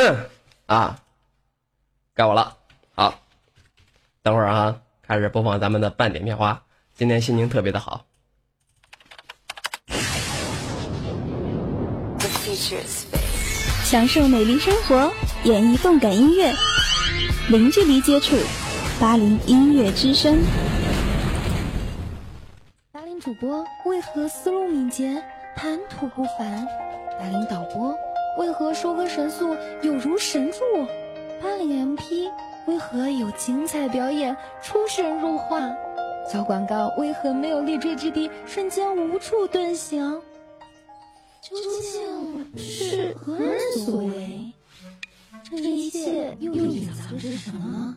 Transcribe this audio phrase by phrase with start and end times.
[0.66, 1.00] 啊，
[2.14, 2.56] 该我了。
[2.94, 3.20] 好，
[4.22, 6.62] 等会儿啊，开始播放咱们的半点片花。
[6.94, 8.06] 今天心情特别的好。
[13.84, 15.12] 享受美丽生活，
[15.44, 16.52] 演绎动感音乐，
[17.48, 18.36] 零距离接触，
[19.00, 20.38] 八零音乐之声。
[22.92, 25.22] 八零主播为何思路敏捷，
[25.56, 26.66] 谈吐不凡？
[27.18, 27.94] 八零导播
[28.38, 30.58] 为何收割神速，有如神助？
[31.42, 32.30] 八零 MP
[32.66, 35.70] 为何有精彩表演，出神入化？
[36.30, 40.20] 小广告为何没有立锥之地，瞬间无处遁形？
[41.42, 44.52] 究竟是何人所为？
[45.42, 47.96] 这一切又隐藏着什么？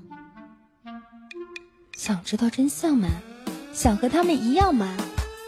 [1.95, 3.07] 想知道真相吗？
[3.73, 4.95] 想和他们一样吗？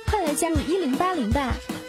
[0.08, 1.56] 快来加入一零八零吧！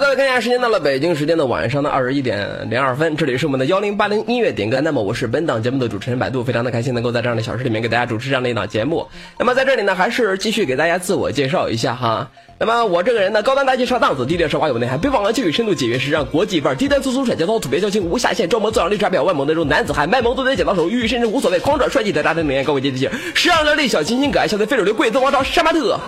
[0.00, 4.80] 各位看一下，时间到了北京时间的晚上的二十一点零二分，这里是我们的幺零八零音乐点歌。
[4.80, 9.06] 那么我是本档节目的主持人百度，非常的开心能够在这样的小时里面给大家主持这样的一档节目。
[9.38, 12.30] 那么在这里呢，还是继续给大家自我介绍一下哈。
[12.58, 26.00] 那么我这个人呢，高端大气上档次，低调奢华有内涵，北方的气宇深度，解约时尚，国际范儿，低端粗俗甩，节操土鳖交情无下限，装模作样绿茶婊，外萌那种男子汉，卖萌都得剪刀手，玉甚至无所谓，狂拽帅气的大龄女人，高贵接地气，时尚靓丽，小清新可爱，笑的非主流，贵族王朝杀马特。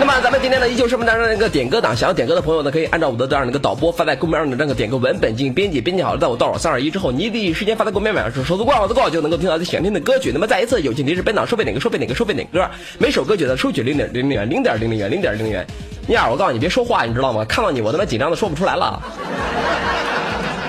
[0.00, 10.30] 那么咱们今天呢，依旧是我们当中的一个点歌党，想要点歌的朋友呢，可以按照我的这样的一个导播发在公屏上的这个点歌文本进行编辑，编辑好了，在我倒数三二一之后，你第一时间发在公屏上，手速快，我的够就能够听到你想听的歌曲。
[10.32, 15.66] 那么再一次，友情提示：本档收费哪个，收费哪个，收费哪歌，每首歌曲的收取零点零零元，零点零零元，零点零元。
[16.06, 17.44] 妮儿，我告诉你别说话，你知道吗？
[17.44, 19.02] 看到你我他妈紧张的说不出来了。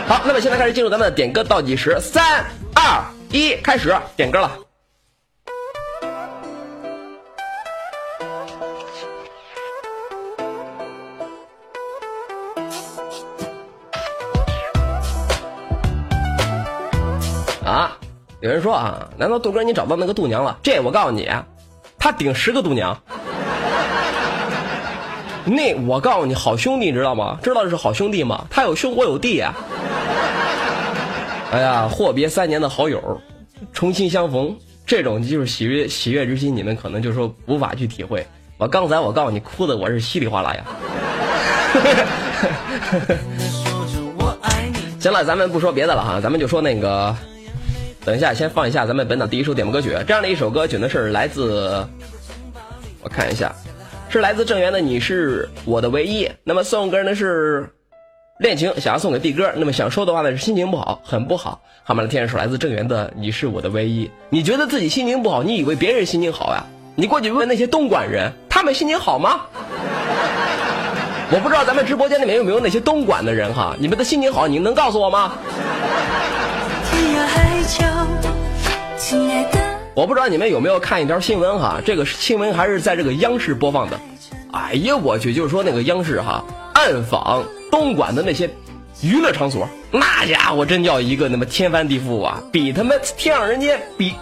[0.07, 2.43] 好，那么现在开始进入咱们的点歌倒计时，三
[2.73, 4.51] 二一，开始点歌了。
[18.41, 20.57] 有人说啊，难道杜哥你找到那个度娘了？
[20.63, 21.29] 这我告诉你，
[21.97, 22.97] 他顶十个度娘。
[25.43, 27.37] 那我告诉你，好兄弟你知道吗？
[27.43, 28.45] 知道是好兄弟吗？
[28.49, 29.53] 他有兄我有弟啊。
[31.51, 33.19] 哎呀，阔别三年的好友，
[33.73, 34.55] 重新相逢，
[34.85, 38.25] 这种就是喜悦喜悦之心，你们可能就说无法去体会。
[38.57, 40.63] 我刚才我告诉你，哭的我是稀里哗啦呀。
[44.97, 47.13] 行了，咱们不说别的了哈，咱们就说那个。
[48.09, 49.95] 等一下，先放一下咱们本档第一首点播歌曲。
[50.07, 51.85] 这样的一首歌曲呢，是来自，
[53.03, 53.53] 我看一下，
[54.09, 56.25] 是来自郑源的《你是我的唯一》。
[56.43, 57.69] 那么送歌呢是
[58.39, 59.53] 恋情，想要送给弟哥。
[59.55, 61.61] 那么想说的话呢是心情不好，很不好。
[61.83, 62.03] 好吗？
[62.07, 64.07] 天是来自郑源的《你是我的唯一》。
[64.31, 66.65] 你觉得自己心情不好，你以为别人心情好呀？
[66.95, 69.41] 你过去问问那些东莞人，他们心情好吗？
[71.31, 73.75] 我不知道咱们直播间里面有没有那些东莞的人哈？
[73.77, 75.33] 你们的心情好，你能告诉我吗？
[76.91, 77.58] 天涯海
[79.95, 83.99] 我不知道你们有没有看一条新闻哈，这个新闻还是在这个央视播放的。
[84.51, 86.43] 哎呀，我去，就是说那个央视哈，
[86.73, 88.49] 暗访东莞的那些
[89.01, 94.15] 娱乐场所，那家伙真叫一个那么天翻地覆啊，比他妈天上人间比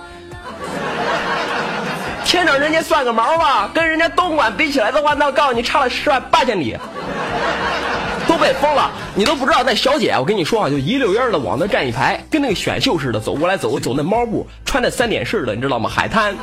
[2.25, 6.75] 天上人间算个毛吧，跟人家东莞比起来的话，那我告诉你差了十万八千里。
[8.37, 15.89] 都被封了，你都不知道那小姐，我跟你说啊，就一溜烟的往那站一排，跟那个选秀似的，走过来走走那猫步，穿的三点式的，你知道吗？
[15.89, 16.35] 海滩、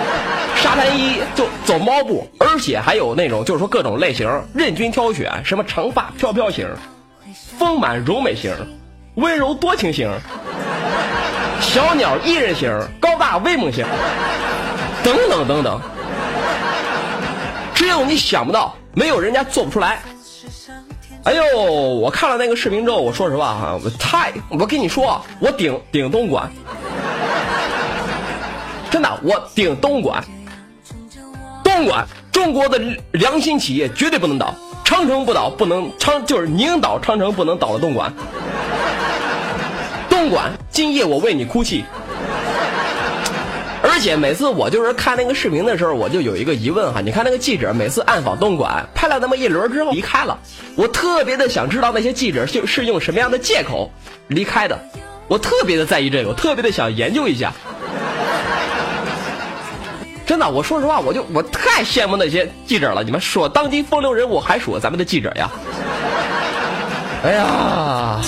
[0.56, 6.66] 沙滩衣就走猫步，而且还有那种就是说各种类型任君挑选，什么长发飘飘型、
[7.58, 8.50] 丰满柔美型、
[9.16, 10.10] 温柔多情型、
[11.60, 13.84] 小鸟依人型、高大威猛型，
[15.02, 15.78] 等等等等，
[17.74, 19.98] 只有你想不到，没有人家做不出来。
[21.24, 26.50] 哎呦，我看了那个视频之后，我说实话哈，我太，我跟你说，我顶顶东莞，
[28.90, 30.22] 真的，我顶东莞，
[31.62, 32.78] 东莞，中国的
[33.12, 34.54] 良心企业绝对不能倒，
[34.84, 38.12] 长城不倒，不能长，就是宁倒长城不能倒了东莞，
[40.10, 41.86] 东莞，今夜我为你哭泣，
[43.86, 50.38] 而且每次我就是看那个视频的时候，我就有一个疑问哈，你看那个记者每次暗访东莞，拍了那么一轮之后离开了，
[50.74, 53.92] 我特别的想知道那些记者就是用什么样的借口
[54.26, 54.78] 离开的，
[55.28, 57.52] 我特别的在意这个，我特别的想研究一下。
[60.26, 63.04] 真的，我说实话，我就我太羡慕那些记者了。
[63.04, 65.50] 你们说当今风流人物，还说咱们的记者呀？
[67.22, 68.20] 哎呀！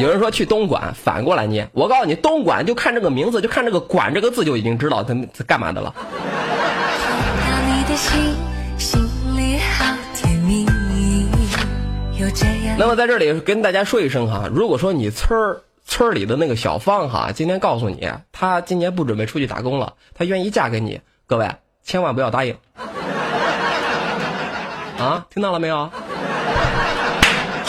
[0.00, 1.68] 有人说去东莞，反过来念。
[1.72, 5.94] 我告诉你，东莞就看这个名字，就看这个“管”这个字，就已经知道他他干嘛的了。
[12.78, 21.50] 那么在这里跟大家说一声哈，如果说你村儿村里的那个小芳哈，今天告诉你，她今年不准备出去打工了，她愿意嫁给你，各位
[21.84, 22.56] 千万不要答应。
[24.98, 25.90] 啊，听到了没有？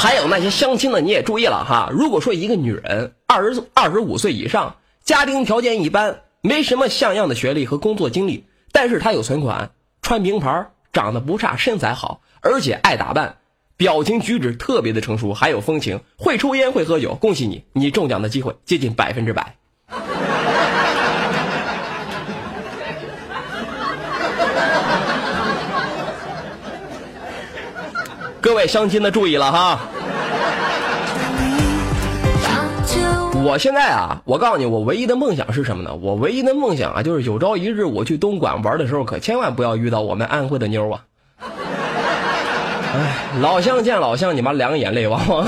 [0.01, 1.92] 还有那些相亲的，你也注意了哈。
[1.92, 13.38] 如果说一个女人二十二十五岁以上，家庭条件一般，没什么像样的学历和工作经历，但是她有存款，穿名牌，长得不差，身材好，而且爱打扮，
[13.77, 19.57] 表情举止特别的成熟，还有风情，会抽烟会喝酒，恭喜你，你中奖的机会接近百分之百。
[28.41, 29.79] 各位相亲的注意了哈！
[33.43, 35.93] 我现在啊，我告诉你，我唯一的梦想是什么呢？
[36.01, 41.01] 我唯一的梦想啊，就是有朝一日我去东莞玩的时候，可千万不要遇到我们安徽的妞啊！
[42.93, 45.47] 哎，老乡见老乡，你妈两眼泪汪汪。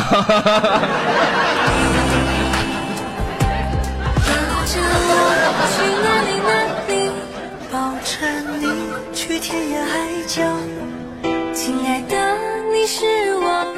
[11.53, 12.22] 亲爱的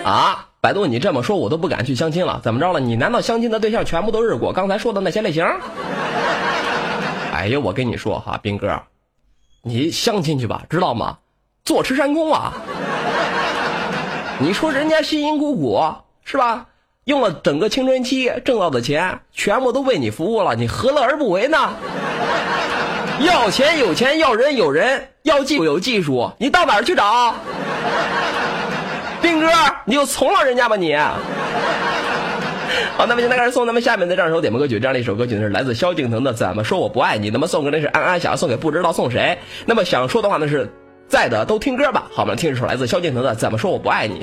[0.04, 2.40] 啊，百度，你这么说，我都不敢去相亲了。
[2.44, 2.80] 怎么着了？
[2.80, 5.46] 你难道相亲的对象全部都是我刚才说的那些类型？
[7.34, 8.82] 哎呀，我跟你说哈，兵哥，
[9.62, 11.18] 你相亲去吧，知道吗？
[11.64, 12.54] 坐吃山空啊！
[14.40, 15.82] 你说人家辛辛苦苦
[16.24, 16.68] 是吧？
[17.06, 21.58] 用了整个青春期挣到的钱，全部都为你服务了，你何乐而不为呢？
[23.20, 27.34] 要钱有钱，要人有人，要技术有技术，你到哪儿去找？
[29.22, 29.48] 兵哥，
[29.86, 30.96] 你就从了人家吧你。
[32.98, 37.30] 好，那么现在开始送咱们下面的这样一首点播歌曲，这样的一首歌曲呢是来自萧敬腾的《怎么说我不爱你》。
[37.34, 39.38] 那么送给那是安安，想要送给不知道送谁。
[39.66, 40.70] 那么想说的话呢是
[41.08, 42.08] 在的都听歌吧。
[42.12, 44.20] 好，我们听一首来自萧敬腾的《怎么说我不爱你》。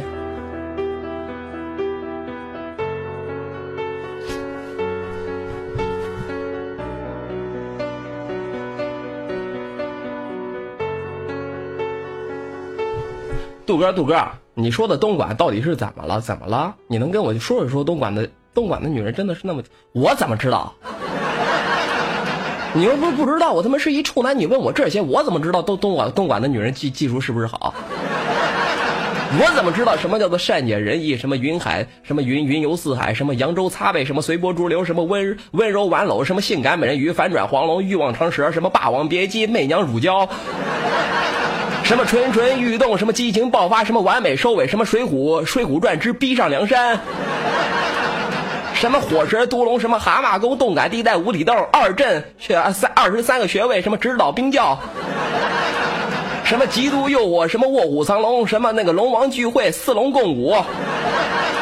[13.67, 14.42] 杜哥，杜哥。
[14.55, 16.21] 你说的东莞到底是怎么了？
[16.21, 16.75] 怎么了？
[16.87, 19.63] 你能跟我说一说东莞的东莞的女人真的是那么？
[19.93, 20.75] 我怎么知道？
[22.75, 27.73] 你又不不知道，我他妈是一处男，你问我这些，我怎么知道东东莞东莞的女人技技术是不是好？
[29.41, 31.17] 我怎么知道什么叫做善解人意？
[31.17, 31.87] 什么云海？
[32.03, 33.15] 什么云云游四海？
[33.15, 34.05] 什么扬州擦背？
[34.05, 34.85] 什么随波逐流？
[34.85, 36.23] 什么温温柔婉搂？
[36.23, 37.11] 什么性感美人鱼？
[37.11, 37.83] 反转黄龙？
[37.83, 38.53] 欲望长蛇？
[38.53, 39.47] 什么霸王别姬？
[39.47, 40.29] 媚娘乳娇？
[41.85, 46.99] 什么蠢蠢欲动，什么激情爆发，什么完美收尾，什么水浒水浒传之逼上梁山，
[48.73, 54.79] 什么火蛇毒龙，什么蛤蟆功，动感地带无底洞，二阵学三二十三个穴位，什么指导冰窖，
[56.45, 60.57] 什么极度诱惑，什么卧虎藏龙，什么那个龙王聚会，四龙共舞，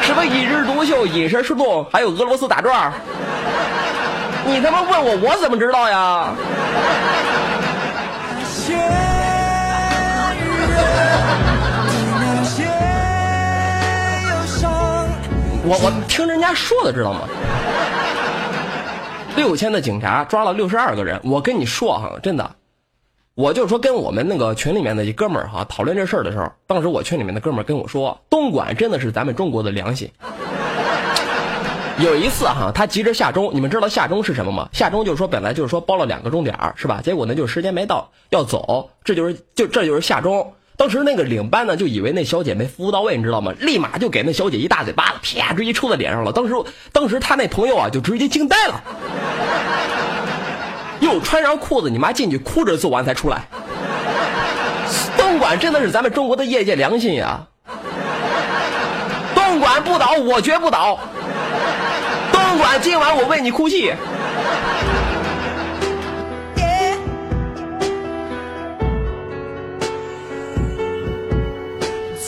[0.01, 2.93] 什么一枝独秀，隐身出洞，还有俄罗斯打转
[4.45, 6.29] 你他妈问我，我怎么知道呀？
[15.63, 17.21] 我我听人家说的，知道吗？
[19.35, 21.21] 六千的警察抓了六十二个人。
[21.23, 22.55] 我跟你说哈，真的，
[23.35, 30.11] 我就说跟我们那个群里面的一哥们儿哈讨论这事儿的时候，当时我群里面的哥们儿跟我说，东莞真的是咱们中国的良心。
[31.99, 34.67] 有一次哈，他急着下钟，你们知道下钟是什么吗？
[34.73, 36.99] 下钟就是说本来就是说包了两个钟点儿是吧？
[37.01, 40.53] 结果呢就时间没到要走，这就是就这就是下钟。
[40.81, 43.53] 当时那个领班呢，就以为那小姐没服务到位，你知道吗？
[43.59, 46.31] 立马就给那小姐一大嘴巴子，啪，直接抽在脸上了。
[46.31, 46.55] 当时，
[46.91, 48.81] 当时他那朋友啊，就直接惊呆了，
[50.99, 53.43] 又穿上裤子，你妈进去哭着做完才出来。
[55.15, 57.45] 东莞真的是咱们中国的业界良心呀！
[59.35, 60.97] 东莞不倒，我绝不倒。
[62.31, 63.93] 东莞，今晚我为你哭泣。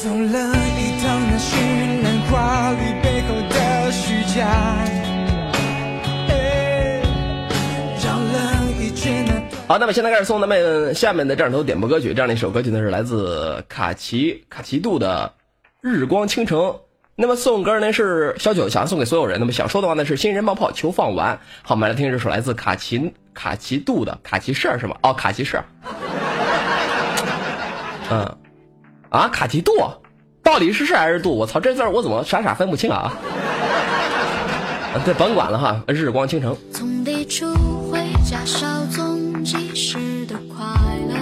[0.03, 0.37] 懂了
[0.77, 4.45] 一趟那绚烂华丽背后的虚假。
[9.65, 12.13] 好，那么现在开始送咱们下面的这两头首点播歌曲。
[12.13, 15.33] 这样的一首歌曲呢，是来自卡奇卡奇度的
[15.79, 16.75] 日光倾城。
[17.15, 19.39] 那么送歌呢，是小九想要送给所有人。
[19.39, 21.39] 那么想说的话呢，是新人冒泡求放完。
[21.61, 24.97] 好，我们来听这首来自卡奇卡奇度的卡奇事儿，是吗？
[25.01, 25.65] 哦，卡奇事儿。
[29.13, 29.71] 啊，卡其度，
[30.41, 31.37] 到底是是还是度？
[31.37, 33.13] 我操，这字儿我怎么傻傻分不清啊？
[35.05, 36.57] 这甭管了哈，日光倾城。
[36.73, 37.45] 从地处
[37.91, 40.65] 回家，稍纵即逝的快
[41.09, 41.13] 乐。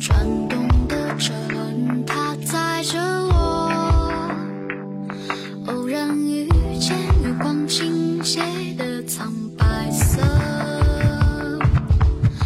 [0.00, 0.18] 转
[0.48, 3.70] 动的车轮，它载着我。
[5.66, 8.40] 偶然遇见月光倾斜
[8.78, 10.22] 的苍白色。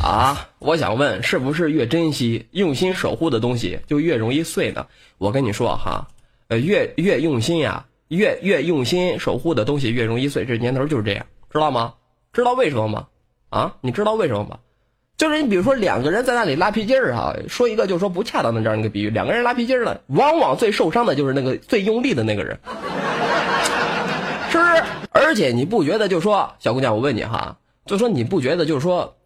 [0.02, 4.86] 啊，我想问，是不是越珍惜、用心守护的东西，就越容易碎呢？
[5.18, 6.06] 我跟你说哈，
[6.48, 7.84] 呃，越越用心呀。
[8.08, 11.94] 越越用心守护的东西越容易碎，这年头就是这样，知道吗？
[12.30, 13.06] 知道为什么吗？
[13.48, 14.58] 啊，你知道为什么吗？
[15.16, 22.58] 就是你比如说两个人在那里拉皮筋儿哈，说一个就说不恰当的这样一个比喻，两个人拉皮筋儿了，往往最受伤的就是那个最用力的那个人，
[24.52, 24.82] 是不是？
[25.12, 29.16] 而且你不觉得就说小姑娘，我问你哈，就说你不觉得就是说，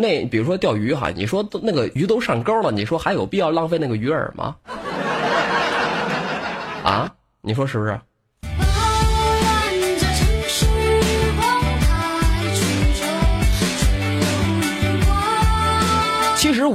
[0.00, 4.54] 那比如说钓鱼哈，你说那个鱼都上钩了，你说还有必要浪费那个鱼饵吗？
[6.84, 7.12] 啊，
[7.42, 8.00] 你说是不是？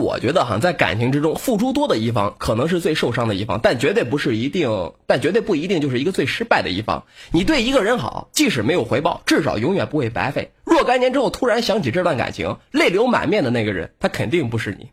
[0.04, 7.06] 我觉得哈，在感情之中，付出多的一方可能是最受伤的一方，但绝对不是一定，但绝对不一定就是一个最失败的一方。
[7.32, 10.52] 你对一个人好，即使没有回报，至少永远不会白费。
[10.66, 14.90] 若干年之后突然想起这段感情，泪流满面的那个人，他肯定不是你。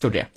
[0.00, 0.28] 就这样。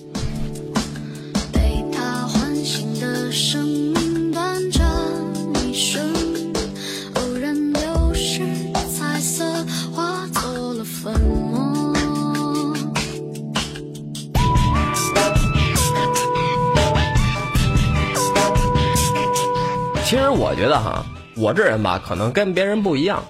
[20.11, 21.05] 其实我觉得哈，
[21.37, 23.23] 我这人吧，可能跟别人不一样。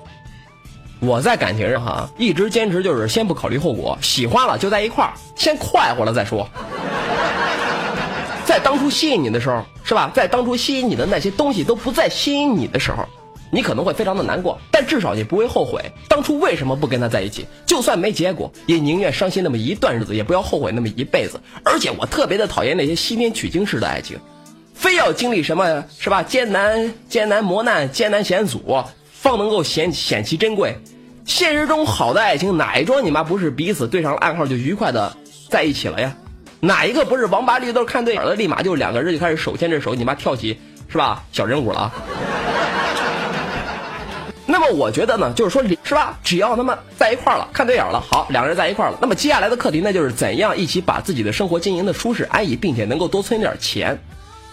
[1.00, 6.50] 我在感情上哈，一直坚持就是先不考虑后果，喜欢了就在一块儿，先快活了再说。
[8.46, 10.12] 在当初吸引你的时候，是吧？
[10.16, 13.06] 在当初吸引你的那些东西都不再吸引你的时候，
[13.52, 17.46] 你可能会非常的难过，但至少你不会后悔当初为什么不跟他在一起。
[17.64, 21.40] 就算没结果，也宁愿伤心那么一段日子，也不要后悔那么一辈子。
[21.64, 24.18] 而且我特别的讨厌那些西天取经式的爱情。
[24.82, 26.24] 非要经历什么是吧？
[26.24, 30.76] 艰难、艰难磨难、艰难险阻，方能够显显其珍贵。
[31.24, 35.16] 现实中好的爱情，哪一桩你妈不是彼此对上了暗号就愉快的
[35.52, 36.16] 在一起了呀？
[36.62, 41.24] 哪一个不是王八绿豆看对眼了，立马就两个人就开始手牵着手，你妈跳起是吧？
[41.32, 41.94] 小人物了。
[44.48, 46.18] 那么我觉得呢，就是说是吧？
[46.24, 48.98] 只要他妈在一块了，看对眼了，好，两个人在一块了。
[49.00, 54.02] 那么接下来的课题呢，就是怎样一起把自己的生活经营的舒适安逸，并且能够多存点钱。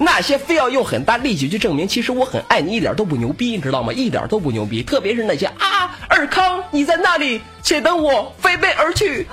[0.00, 3.92] 那些非要用很大力气去证明，其实我很爱你，一点都不牛逼，你知道吗？
[3.92, 4.80] 一点都不牛逼。
[4.80, 9.26] 特别是那些啊，尔康，你在那里，且等我飞奔而去。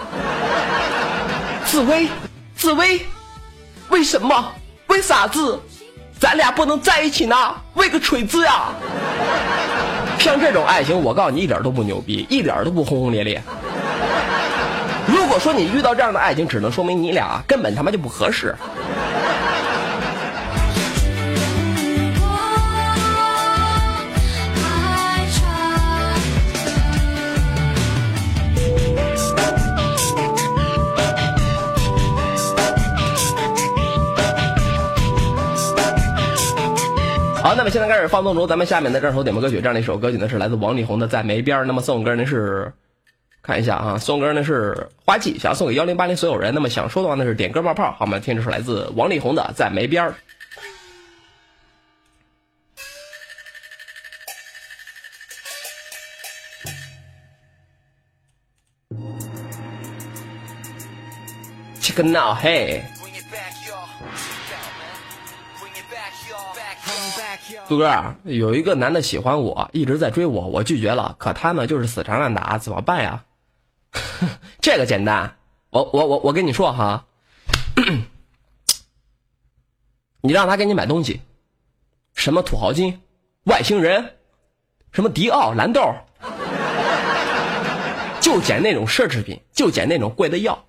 [1.65, 2.07] 紫薇，
[2.55, 2.99] 紫薇，
[3.89, 4.51] 为什么？
[4.87, 5.59] 为啥子？
[6.19, 7.35] 咱俩不能在一起呢？
[7.75, 8.69] 为个锤子呀！
[10.17, 13.39] 像这种爱情，我告诉你，一点都不牛逼，一点都不轰轰烈烈。
[15.05, 18.55] 如果说你遇到这样的爱情，只能说明你俩根本他妈就不合适。
[37.45, 41.59] 好，那么现在开始放纵中，咱们下面的这首点播歌曲，这样的一首歌曲呢是来自王力宏的《在梅边》。
[41.65, 42.73] 那么送歌呢是，
[43.43, 46.51] 看一下啊，送歌呢是花季，想要送给幺零八零所有人。
[46.55, 50.03] 那么想说的话呢是点歌冒泡，好，我们听这首来自王力宏的《在梅边》。
[61.79, 62.94] Check now, hey。
[67.67, 73.23] 杜哥，有一个男的喜欢我，一直在追我，我拒绝了，可他呢就是死缠烂打，怎么办呀？
[74.61, 75.35] 这个简单，
[75.69, 77.05] 我我我我跟你说哈，
[80.21, 81.21] 你让他给你买东西，
[82.13, 83.01] 什么土豪金、
[83.43, 84.15] 外星人，
[84.91, 85.93] 什么迪奥、蓝豆，
[88.19, 90.65] 就捡那种奢侈品，就捡那种贵的药，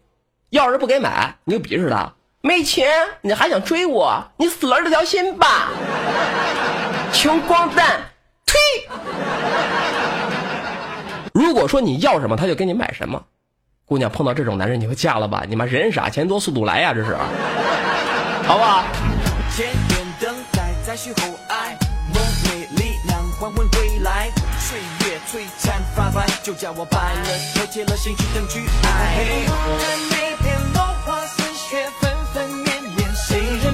[0.51, 2.13] 要是不给买，你就鄙视他。
[2.43, 2.89] 没钱，
[3.23, 4.23] 你还想追我？
[4.37, 5.69] 你死了这条心吧！
[7.17, 7.99] 穷光蛋，
[8.45, 8.55] 呸！
[11.33, 13.21] 如果说你要什么，他就给你买什么。
[13.87, 15.43] 姑娘碰到这种男人，你会嫁了吧？
[15.49, 17.17] 你妈人傻钱多速度来呀，这是，
[18.47, 18.85] 好不好？
[19.57, 21.75] 千年等待，再续后爱，
[22.13, 22.23] 梦
[23.71, 29.25] 归来，岁月璀璨发白，就叫我白了头，铁了心去等去爱。
[30.75, 33.73] 落花似雪，纷纷绵绵，谁人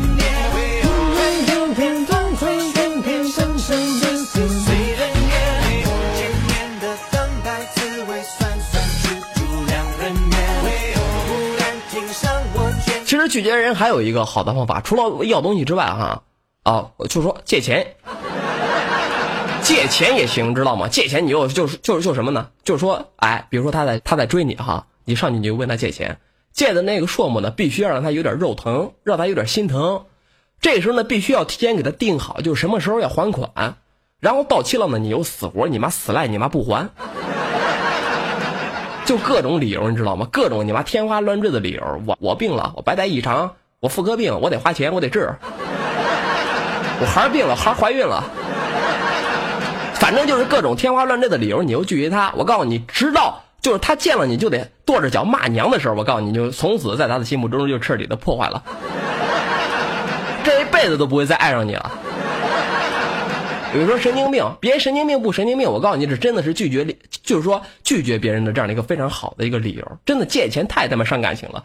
[13.22, 16.22] 实拒绝人还有一个好的方法，除了要东西之外，哈，
[16.64, 17.94] 啊，就说借钱，
[19.62, 20.88] 借钱也行，知道吗？
[20.88, 22.48] 借钱你就就是就是就什么呢？
[22.64, 26.18] 就是说，哎，比如说他在他在追你哈，你上去你就问他借钱，
[26.52, 30.04] 借的那个数目呢，必须要让他有点肉疼，让他有点心疼。
[30.60, 33.76] 这时候呢，必须要提前给他定好，就是什么时候要还款，
[34.20, 36.90] 然后到期了呢，你又死活你妈死赖你妈不还。
[39.04, 40.26] 就各种理由，你知道吗？
[40.30, 42.02] 各种你妈天花乱坠的理由。
[42.06, 45.34] 我我病了，我白带异常，我妇科病，我得花钱，我得治。
[47.00, 48.22] 我孩儿病了，孩儿怀孕了，
[49.94, 52.32] 反正就是各种天花乱坠的理由，你又拒绝他。
[52.36, 58.62] 我告诉你，直到就是他见了你就得跺着脚骂娘的时候，我告诉你，就从此在他的心目中就彻底的破坏了，
[60.44, 61.90] 这一辈子都不会再爱上你了。
[63.74, 66.84] 有人说神经病，别神经病不神经病，我告诉你，这真的是拒绝，
[67.22, 69.98] 就是说拒绝别人的这样的一个非常好的一个理由。
[70.04, 71.64] 真的借钱太他妈伤感情了。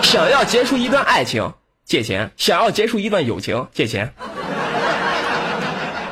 [0.00, 1.52] 想要结束一段爱情，
[1.84, 4.12] 借钱；想要结束一段友情，借钱。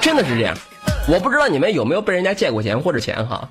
[0.01, 0.57] 真的是这样。
[1.09, 3.49] 我不知道你们有没有被人家借过钱或者钱哈。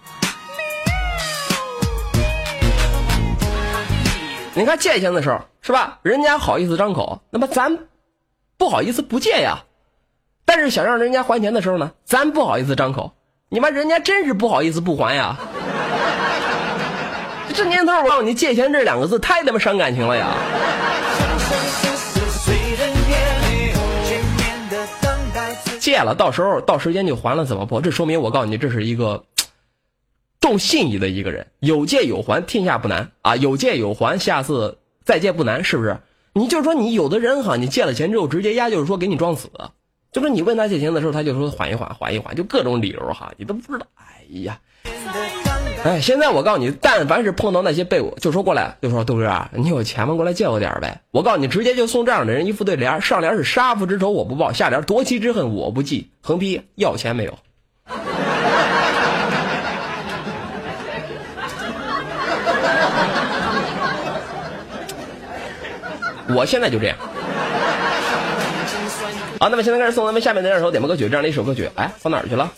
[4.54, 6.00] 你看借钱的时候是吧？
[6.02, 7.80] 人家好意思张口，那么咱
[8.58, 9.64] 不好意思不借呀。
[10.48, 13.12] 但是想让人家还钱的时候呢，咱不好意思张口，
[13.50, 15.38] 你妈人家真是不好意思不还呀。
[17.54, 20.38] 这年头，我告诉你，借钱这两个字太他妈伤感情了呀。
[25.80, 27.82] 借了，到时候到时间就还了，怎么破？
[27.82, 29.26] 这说明我告诉你，这是一个
[30.40, 31.46] 重信义的一个人。
[31.60, 33.36] 有借有还，天下不难啊！
[33.36, 35.98] 有借有还，下次再借不难，是不是？
[36.34, 39.50] 你就说你有的人哈，你借了钱之后直接压，就是说给你装死。
[40.18, 43.86] 就是你问他借钱的时候，他就说缓一缓，缓一缓，就各种理由哈，你都不知道。
[43.94, 44.58] 哎呀，
[45.84, 50.16] 哎，现在我告诉你，但凡是碰到那些被我就说过来，就说豆哥啊，你有钱吗？
[50.16, 51.02] 过来借我点呗。
[51.12, 57.38] 我告诉你，直接就送这样的人一副对联，上联是杀父之仇我不报，下联夺妻之恨我不记，横批要钱没有。
[66.36, 66.98] 我现在就这样。
[69.40, 72.52] 好，那么现在开始送咱们下面的这首点播歌曲，这样的一首歌曲，哎，放哪儿去了？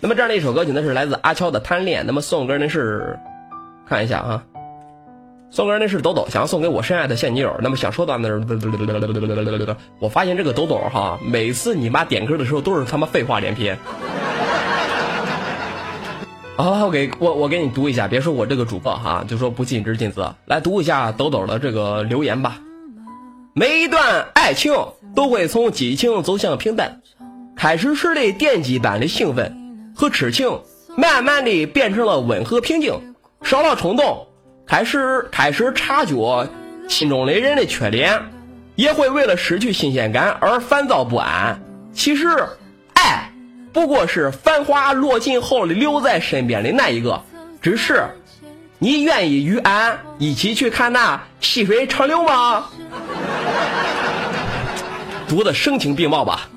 [0.00, 2.02] 那么这样的一首歌曲呢，是来自阿悄的《贪恋》。
[2.06, 3.18] 那么送歌呢是，
[3.88, 4.42] 看一下啊，
[5.50, 7.56] 送歌呢是抖抖，想要送给我深爱的现女友。
[7.62, 13.78] 那么想说的呢是，我发现这个抖抖哈，每次你妈点歌的时候都是他妈废话连篇。
[16.56, 22.58] 好，我给我我给你读一下，别说我这个主播哈，就说不尽职尽责，来读一下抖抖的这个留言吧。
[23.54, 24.72] 每一段爱情
[25.14, 27.00] 都会从激情走向平淡，
[27.56, 30.60] 开始时的电击般的兴奋和痴情，
[30.96, 34.26] 慢慢的变成了温和平静，少了冲动，
[34.66, 36.48] 开始开始察觉
[36.88, 38.20] 心中的人的缺点，
[38.76, 41.60] 也会为了失去新鲜感而烦躁不安。
[41.92, 42.28] 其实，
[42.94, 43.32] 爱
[43.72, 47.20] 不过是繁华落尽后留在身边的那一个，
[47.60, 48.04] 只是
[48.78, 52.66] 你愿意与俺一起去看那细水长流吗？
[55.28, 56.48] 读的声情并茂吧。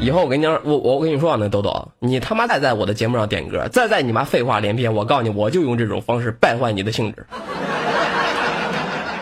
[0.00, 7.24] 以后我跟你讲，我我跟你说啊，那豆豆，你他妈再在我的节目上点歌，再在你妈废话连篇，我告诉你，我就用这种方式败坏你的兴致。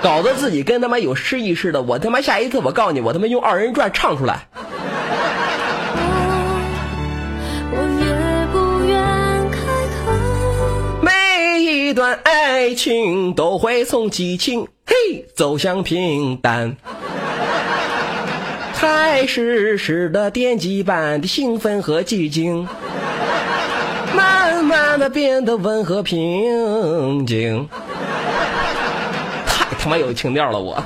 [0.02, 4.48] 搞得自己跟他妈有诗意似的，我他妈下一次我告诉你，我他妈用二人转唱出来。
[11.00, 16.76] 每一段爱情都会从激情嘿走向平淡，
[18.74, 22.66] 开始时的电击般的兴奋和寂静，
[24.16, 27.68] 慢慢的变得温和平静。
[29.82, 30.80] 他妈有情调了，我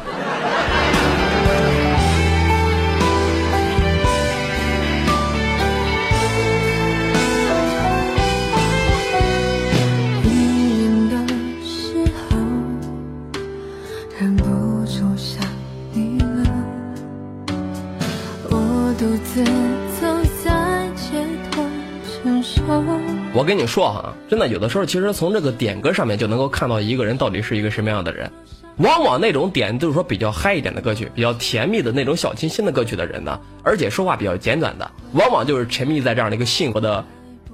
[23.35, 28.33] 我跟你说哈，真的有的时候其实从这个点歌上面就能够看到一个人到底是一个什么样的人。
[28.79, 37.05] 往往那种点就是说比较嗨一点的歌曲，比较甜蜜的那种小清新的歌曲的人呢，而且说话比较简短的，往往就是沉迷在这样的一个幸福的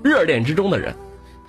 [0.02, 0.94] 热恋之中的人。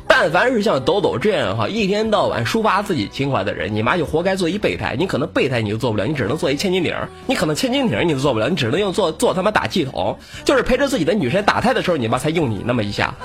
[0.06, 4.96] 但凡是像抖抖这样的话，一天到晚抒发自己情怀的人，你妈就活该做一备胎。
[5.00, 6.94] 你可能备胎你就做不了，你只能做一千斤顶；
[7.26, 13.16] 你可能千斤顶你都做不了，你只能用做做他妈打气筒，就是陪着自己的女神打胎的时候，你妈才用你那么一下。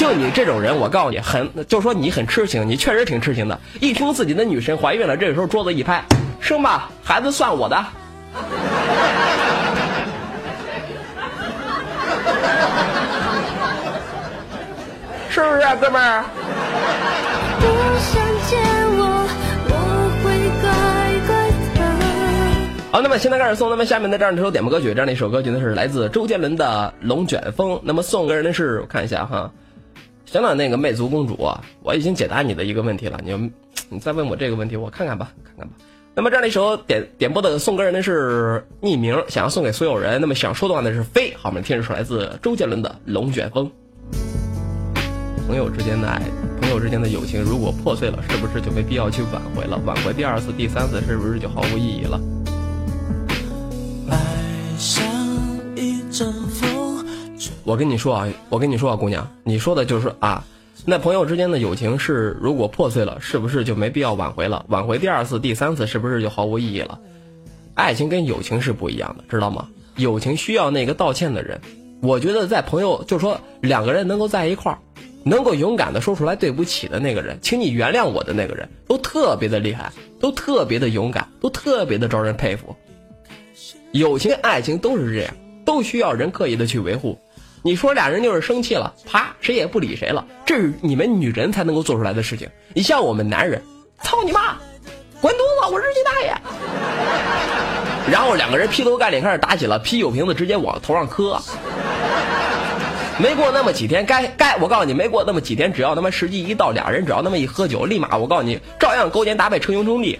[0.00, 3.60] 就你这种人，我告诉你，很就说你很痴情，你确实挺痴情的。
[3.80, 6.02] 一听自己的女神怀孕了，这个时候桌子一拍，
[6.40, 7.84] 生吧，孩子算我的。
[15.28, 16.24] 是不是啊，哥们儿？
[17.60, 17.66] 不
[17.98, 18.58] 想见
[18.96, 19.28] 我，
[19.68, 19.72] 我
[20.24, 20.32] 会
[20.62, 20.72] 乖
[21.26, 21.30] 乖
[21.78, 21.84] 的。
[22.90, 27.72] 好，那么现在开始送咱们下面的这样一首点播歌曲，这样的一首歌曲呢是来自周杰伦的《龙卷风》。
[27.84, 29.50] 那么送给人的是，我看一下哈，
[30.30, 31.36] 行了，那个魅族公主，
[31.82, 33.50] 我已经解答你的一个问题了，你
[33.88, 35.72] 你再问我这个问题，我看看吧，看看吧。
[36.14, 40.20] 那么这样的一首点点播的送歌人呢是匿名，想要送给所有人。
[40.20, 43.66] 那么想说的话呢是飞，好，我们听一首来自周杰伦的《龙卷风》。
[45.48, 46.22] 朋友之间的爱，
[46.60, 49.80] 朋友之间的友情，如果破碎了，是不是就没必要去挽回了？
[49.84, 52.20] 挽回第二次、第三次，是不是就毫无意义了？
[54.08, 54.16] 爱
[54.78, 55.09] 像一阵风，
[57.64, 60.44] 我跟你说啊，我跟你说啊，姑娘，你说的就是啊，
[60.84, 64.64] 那朋友之间的友情是如果破碎了，是不是就没必要挽回了？
[64.68, 66.98] 挽回第二次、第三次，是不是就毫无意义了？
[67.74, 69.68] 爱情跟友情是不一样的，知道吗？
[69.96, 71.60] 友情需要那个道歉的人。
[72.02, 74.78] 我觉得在朋友，就说两个人能够在一块儿，
[75.22, 82.74] 能够勇敢的说出来对不起的那个人，请你原谅我的那个人，都特别的厉害，都特别的勇敢，都特别的招人佩服。
[83.92, 85.34] 友情、爱情都是这样，
[85.66, 87.18] 都需要人刻意的去维护。
[87.62, 92.48] 你说俩人就是生气了，啪，谁也不理谁了，这是你们女人才能够做出来的事情。
[92.72, 93.62] 你像我们男人，
[94.02, 94.56] 操你妈，
[95.20, 96.34] 滚犊子，我日你大爷！
[98.10, 101.38] 然后两个人劈头盖脸开始打起了，啤酒瓶子直接往头上磕。
[103.18, 110.18] 没过那么几天，该该我告诉你，没过那么几天，只要他妈时机一到，俩人只要那么一喝酒，立马我告诉你，照样勾肩搭背，称兄称弟。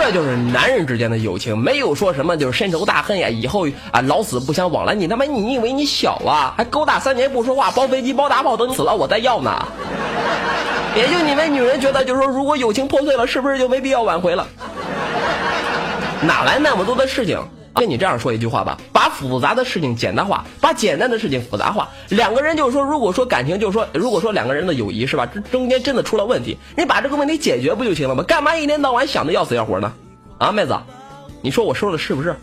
[0.00, 4.94] 这就是男人之间的友情，没有说什么就是深仇大恨呀，以后啊老死不相往来。
[4.94, 6.54] 你他妈你以为你小啊？
[6.56, 9.50] 还勾搭三年不说话，包飞机包大炮，等你死了我再要呢。
[10.96, 14.46] 也就你们女人觉得，就是说如果友情破碎了，是不是就没必要挽回了？
[16.22, 17.38] 哪来那么多的事情？
[17.74, 21.88] 跟你这样说一句话吧，把复杂的事情简单化，把简单的事情复杂化。
[22.08, 28.22] 两个人就是说，如果说感情，就是说，如果说两个人的友谊是吧，这中间真的出了问题，你把这个问题解决不就行了吗？
[28.22, 29.92] 干嘛一天到晚想的要死要活呢？
[30.38, 30.76] 啊，妹子，
[31.40, 32.36] 你说我说的是不是？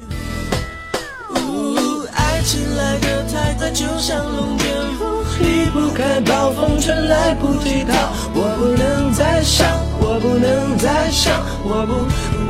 [5.37, 7.93] 离不开暴风圈，来不及逃。
[8.33, 9.67] 我不能再想，
[9.99, 11.93] 我不能再想，我不，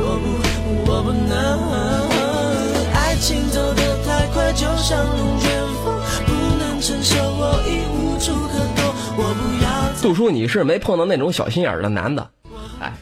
[0.04, 2.15] 我不，我不能。
[3.18, 5.50] 情走得太快，就像龙卷
[5.84, 8.94] 风，不能承受，我已无处可躲。
[9.16, 9.68] 我不要，
[10.02, 12.30] 杜叔，你是没碰到那种小心眼儿的男的。
[12.80, 12.92] 哎，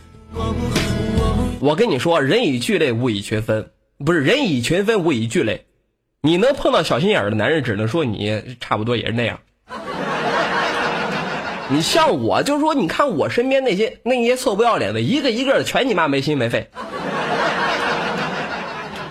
[1.60, 3.70] 我，跟你说，人以聚类，物以群分，
[4.04, 5.66] 不是人以群分，物以聚类。
[6.22, 9.40] 你能碰到小心眼儿的男人，只能说你差不多也是那样。
[11.68, 16.70] 你像我，就是说，你看我身边那些那些臭不要脸的，一个一个的全你妈没心没肺。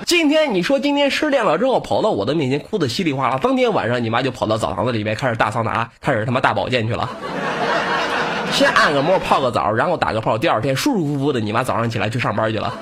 [0.05, 7.09] 今天你说今天失恋了之后跑到我的面前哭的稀里哗啦，当天晚上你妈就跑到澡堂子里面开始大桑拿，开始他妈大保健去了。
[8.51, 12.73] 先按个摩泡个澡，然后打个泡，第二天舒舒服服的你妈早上起来去上班去了。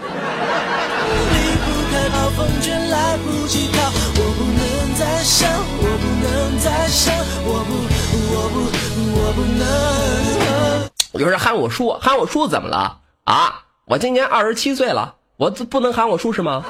[11.13, 13.61] 我，有人喊我叔，喊我叔怎么了啊？
[13.85, 16.65] 我今年二十七岁了，我不能喊我叔是吗？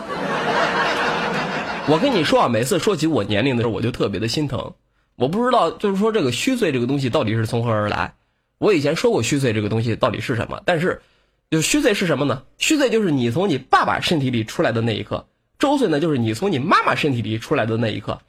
[1.88, 4.74] 我跟你说啊，每次说起我年龄的时候，我就特别的心疼。
[5.16, 8.14] 我不知道，就是说这个虚岁这个东西到底是从何而来。
[8.60, 11.02] 我以前说过虚岁这个东西到底是什么，但是，
[11.50, 12.44] 就虚岁是什么呢？
[12.60, 15.26] 虚岁就是你从你爸爸身体里出来的那一刻，
[15.58, 18.20] 周岁呢就是你从你妈妈身体里出来的那一刻。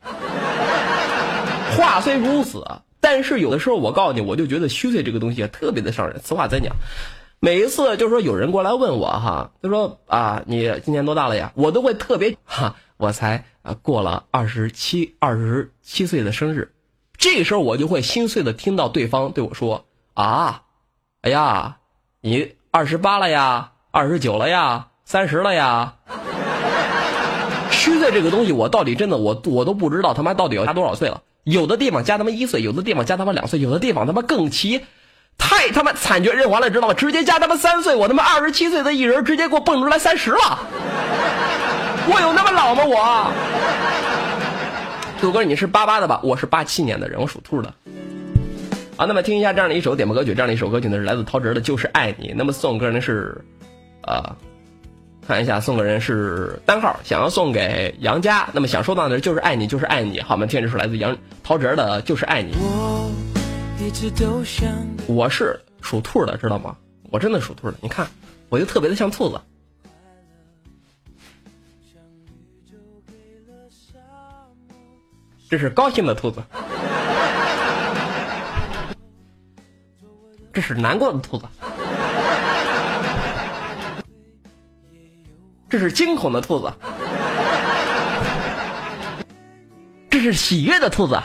[1.76, 2.64] 话虽如此，
[3.00, 6.20] 但是有的时候我告诉你，我就觉得虚岁这个东西特别的伤人。
[6.24, 6.74] 此话怎讲？
[7.38, 11.52] 每一次就是说有人过来问我哈，他说啊，你今年多大了呀？
[11.54, 16.70] 我都会特别哈，我才啊过了二十七二十七岁的生日，
[17.18, 20.62] 这个时候我就会心碎的听到对方对我说啊，
[21.22, 21.78] 哎呀，
[22.20, 25.94] 你二十八了呀，二十九了呀，三十了呀，
[27.72, 31.22] 虚岁这个东西，我到底真的我我都不知道他妈到底要加多少岁了。
[31.42, 34.80] 有的地方加他妈一岁，有的地方加他妈两岁，有的地方他妈更奇，
[35.36, 36.94] 太他妈惨绝人寰了，知道吗？
[36.94, 40.60] 直接加他妈三岁，我他妈二十七岁的一人直接给我蹦出来三十了，
[42.08, 43.32] 我有那么老吗我？
[45.20, 46.20] 杜哥，你是八八的吧？
[46.24, 47.72] 我是八七年的人，我属兔的。
[48.96, 52.28] 好，那么听一下这样的一首点播歌曲，这样的一首歌曲呢是来自陶喆的《就是爱你》。
[52.36, 53.40] 那么送歌呢是，
[54.02, 54.34] 呃，
[55.26, 58.48] 看一下送个人是单号，想要送给杨佳。
[58.52, 60.20] 那么想收到的就是爱你，就是爱你。
[60.20, 62.52] 好，我们听这首来自杨陶喆的《就是爱你》。
[62.58, 63.10] 我
[63.80, 64.68] 一直都想
[65.06, 66.76] 我是属兔的，知道吗？
[67.10, 67.76] 我真的属兔的。
[67.80, 68.06] 你看，
[68.48, 69.40] 我就特别的像兔子。
[75.52, 76.42] 这是高兴的兔子，
[80.50, 81.44] 这是难过的兔子，
[85.68, 86.72] 这是惊恐的兔子，
[90.08, 91.20] 这是喜悦的兔子。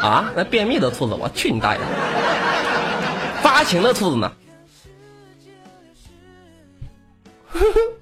[0.00, 1.80] 啊，那便秘的兔子，我去你大爷！
[3.42, 4.30] 发情的兔子呢？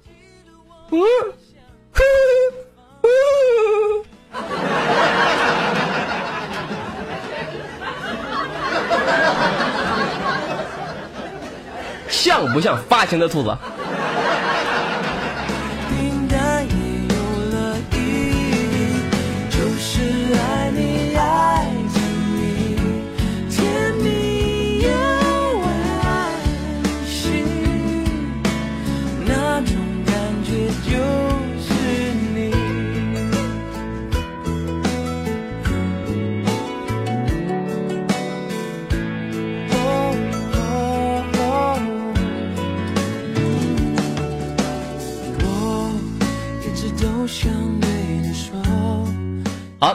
[12.09, 13.55] 像不像发情的兔子？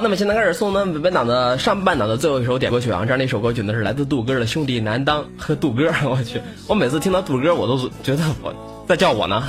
[0.02, 8.54] 那么现在开始送呢本档的上半档的最后一首点歌曲啊，这样的一首歌曲呢是来自杜哥的《兄弟难当》和杜哥，我去，我每次听到杜哥我都觉得我
[8.88, 9.42] 在叫我呢，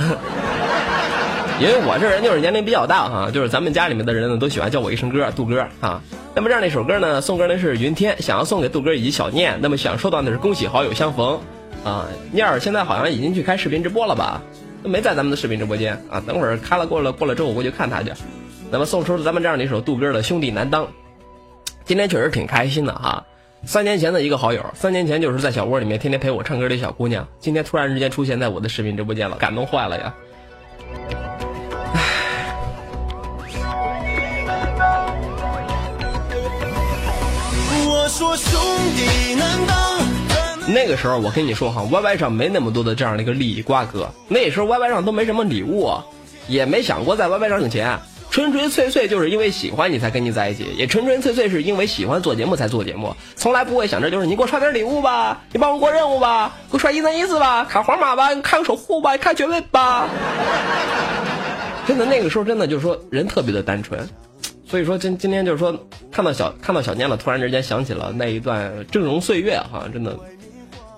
[1.58, 6.02] 因为我这人就是年龄比较大哈、就是咱们家里面的人呢都喜欢叫我一声哥，杜哥啊。
[6.34, 11.40] 那么这样的一首歌呢，送歌呢是云天，想要送给杜哥以及小念，那么想收到的是恭喜好友相逢
[11.84, 14.42] 啊，念儿现在好像已经去开视频直播了吧？
[14.84, 18.12] 没在咱们的视频直播间啊，等会儿开了过了过了之后我过去看他去。
[18.72, 20.86] 那么送出了咱们这样的一首杜哥的《兄弟难当》，
[21.84, 23.22] 今天确实挺开心的哈。
[23.66, 30.14] 三年前的一个好友，三年前就是在小窝里面天天陪我唱歌的小姑娘，今天突然之间出现在我的视频直播间了，感动坏了呀！
[37.84, 38.58] 我说兄
[38.96, 45.92] 弟难当，那个时候我跟你说哈，YY 上没那么多的这样的一个利益瓜葛，那时候 YY 上都没什么礼物，
[46.48, 47.98] 也没想过在 YY 上挣钱，
[48.32, 60.08] 纯纯粹粹就是因为喜欢你才跟你在一起，也纯纯粹粹是因为喜欢做节目才做节目，从来不会想着就是你给我刷点礼物吧，你帮我过任务吧，给我刷一三一四吧，卡皇马吧，你看个守护吧，看爵位吧。
[61.86, 64.08] 真的那个时候真的就是说人特别的单纯，
[64.64, 65.78] 所以说今今天就是说
[66.10, 70.18] 看到小看到小念了，突然之间想起了那一段峥嵘岁月哈，真的，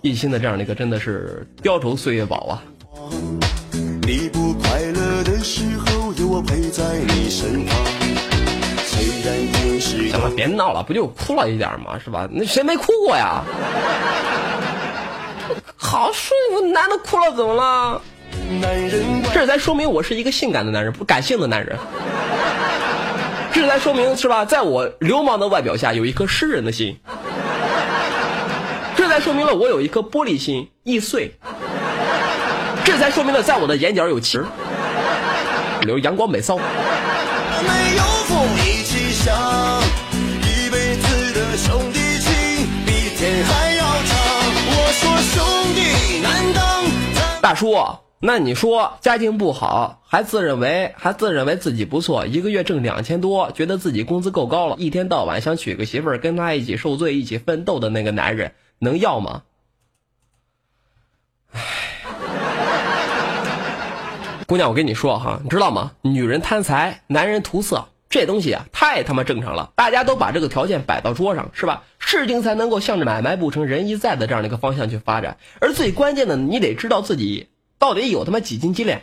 [0.02, 2.62] 一心的这样的一个真的是雕虫岁月宝啊。
[4.06, 5.03] 你不快乐，
[6.34, 7.76] 我陪在你身旁。
[8.84, 11.96] 虽然天是行了，别闹了，不就哭了一点吗？
[12.02, 12.28] 是吧？
[12.28, 13.44] 那谁没哭过呀？
[15.76, 18.02] 好舒服，男的哭了怎么了？
[18.60, 21.78] 男人这才说明我是一个性感的男人，不感性的男人。
[23.52, 24.44] 这才说明是吧？
[24.44, 26.98] 在我流氓的外表下，有一颗诗人的心。
[28.96, 31.32] 这才说明了我有一颗玻璃心，易碎。
[32.84, 34.36] 这才说明了在我的眼角有气
[35.84, 36.56] 儿，留阳光美骚。
[36.56, 36.62] 没
[37.96, 39.34] 有风一起想，
[40.42, 42.32] 一辈子的兄弟情
[42.84, 44.16] 比天还要长。
[44.66, 45.44] 我说兄
[45.74, 59.42] 弟难当，大叔，那你说家境不好，还自认为还自认为自己不错，一个月挣两千多，觉得自己工资够高了，一天到晚想娶个媳妇儿，跟他一起受罪、一起奋斗的那个男人，能要吗？
[61.52, 61.60] 唉，
[64.46, 65.92] 姑娘，我跟你说哈，你知道吗？
[66.02, 69.72] 女人贪财，男人图色，这东西啊，太他妈正常了。
[69.74, 71.84] 大家都把这个条件摆到桌上，是吧？
[71.98, 75.38] 事情才能够向着买卖不成仁义在的这样的一个方向去发展。
[75.60, 79.00] 而最关键的，你得知道自己到底有他妈几斤几两。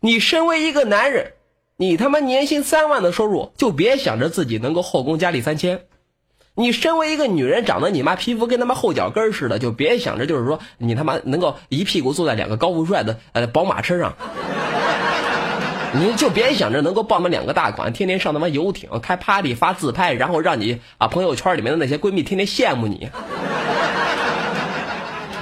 [0.00, 1.32] 你身为一个男人，
[1.76, 5.82] 你他妈年薪三万的收入，就别想着自己能够后宫佳丽三千。
[6.58, 14.14] 你身为一个女人，长得你妈皮肤跟他妈后脚跟似的，就别想着就是说你他妈能够一屁股坐在两个高富帅的呃宝马车上，
[15.92, 23.10] 你就别想着能够傍那两个大款，天天上他妈游艇开 party 发自拍，然后让你啊朋友圈里面的那些闺蜜天天羡慕你。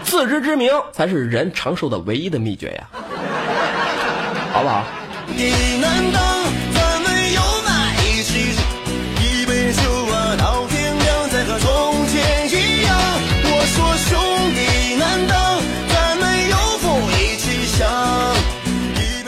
[0.02, 2.88] 自知之明才是人长寿的唯一的秘诀呀，
[4.52, 4.84] 好不好？
[5.28, 6.33] 你难当，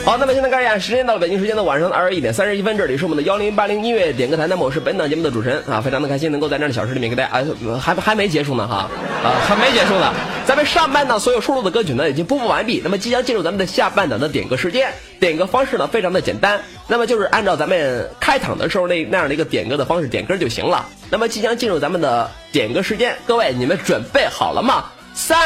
[0.07, 8.89] 好，那么现在看一下，时间到了北京时间的晚上二十一点三十一分，这里是我们的幺零八零音乐点歌台，那么我是本档节目的主持人啊，非常的开心能够在这样的小时里面给大家啊，还还没结束呢哈，
[9.21, 10.13] 啊还没结束呢，
[10.45, 24.85] 咱们上半档所有收录的歌曲呢已经播放完毕，那么即将进入咱们的下半档的点歌时间，点歌方式呢非常的简单，那么就是按照咱们开场的时候那那样的一个点歌的方式点歌就行了，那么即将进入咱们的点歌时间，各位你们准备好了吗？
[25.13, 25.37] 三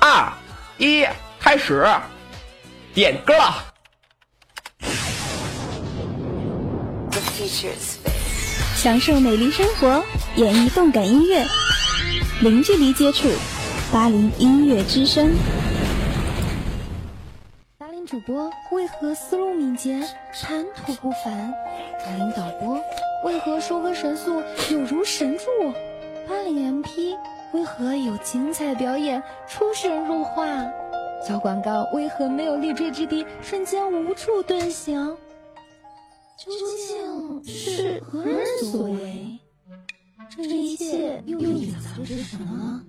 [0.00, 0.30] 二
[0.76, 1.02] 一，
[1.40, 1.86] 开始
[2.92, 3.71] 点歌了。
[8.74, 10.02] 享受美丽生活，
[10.36, 11.44] 演绎动感音乐，
[12.40, 13.28] 零距离接触，
[13.92, 15.30] 八零音乐之声。
[17.78, 20.00] 达令主播为何思路敏捷，
[20.32, 21.52] 谈吐不凡？
[22.04, 22.80] 达令导播
[23.24, 25.44] 为何收割神速，有如神助？
[26.28, 27.16] 八零 MP
[27.52, 30.46] 为何有精彩表演，出神入化？
[31.26, 35.16] 小广告为何没有立锥之地，瞬间无处遁形？
[36.44, 36.50] 究
[37.44, 39.38] 竟是何人所为？
[40.28, 42.82] 这一切又隐藏着什么？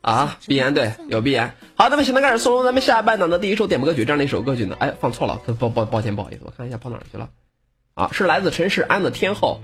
[0.00, 1.52] 啊， 鼻炎对，有鼻炎。
[1.74, 7.28] 好，那么现在开始送出咱们下半档的第一首点播歌曲，这样的一首歌曲呢，哎，放错了，抱抱抱歉，不好意思，我看一下跑哪儿去了。
[7.94, 9.60] 啊，是来自陈世安的《天后》。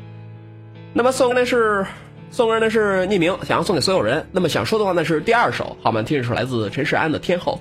[0.92, 1.86] 那么送给的是
[2.32, 4.26] 送给人的是匿名，想要送给所有人。
[4.32, 6.02] 那么想说的话呢是第二首，好吗？
[6.02, 7.60] 听这首来自陈世安的《天后》。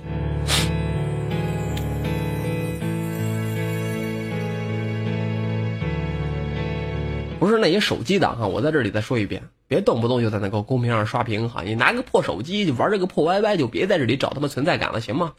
[7.40, 15.32] 不是那些手机党哈，我在这里再说一遍，别动不动就在那个公屏上刷屏哈，你拿个破手机玩这个破 YY，就别在这里找他妈存在感了，行吗？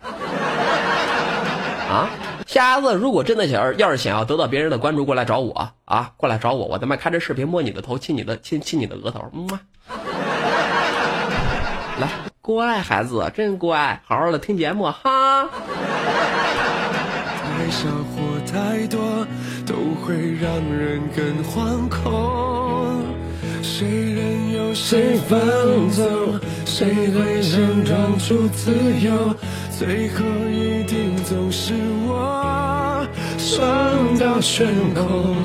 [1.87, 2.09] 啊，
[2.47, 9.59] 下次如果真的想要要是想要得到别人的关注，过来找我啊，过来找我，我他妈开着视频摸你的头，亲你的亲亲你的额头，嗯嘛，
[11.99, 12.09] 来，
[12.41, 15.47] 乖孩子，真乖，好好的听节目哈。
[20.01, 23.03] 会让人更惶恐。
[23.61, 25.39] 谁任由谁放
[25.89, 29.35] 纵，谁会想装出自由？
[29.77, 31.73] 最后一定总是
[32.07, 35.35] 我，双刀悬空，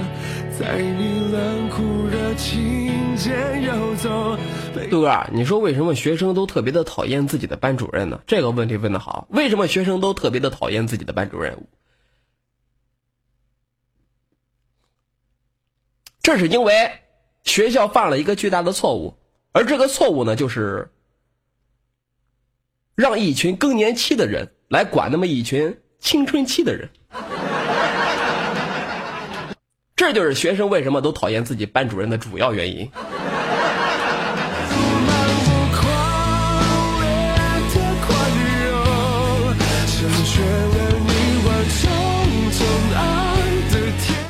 [0.59, 4.37] 在你冷酷热情间游走。
[4.75, 8.21] 被杜哥，你说为什么学生都特别的讨厌自己的班主任呢？
[8.27, 9.27] 这个问题问的好。
[9.31, 11.66] 为什么学生都特别的讨厌自己的班主任？
[16.27, 16.91] 这是因为
[17.45, 19.15] 学校犯了一个巨大的错误，
[19.53, 20.91] 而这个错误呢，就是
[22.97, 26.91] 让一群更年期的人来管那么一群青春期的人。
[29.95, 32.91] 这就是学生为什么都讨厌自己班主任的主要原因。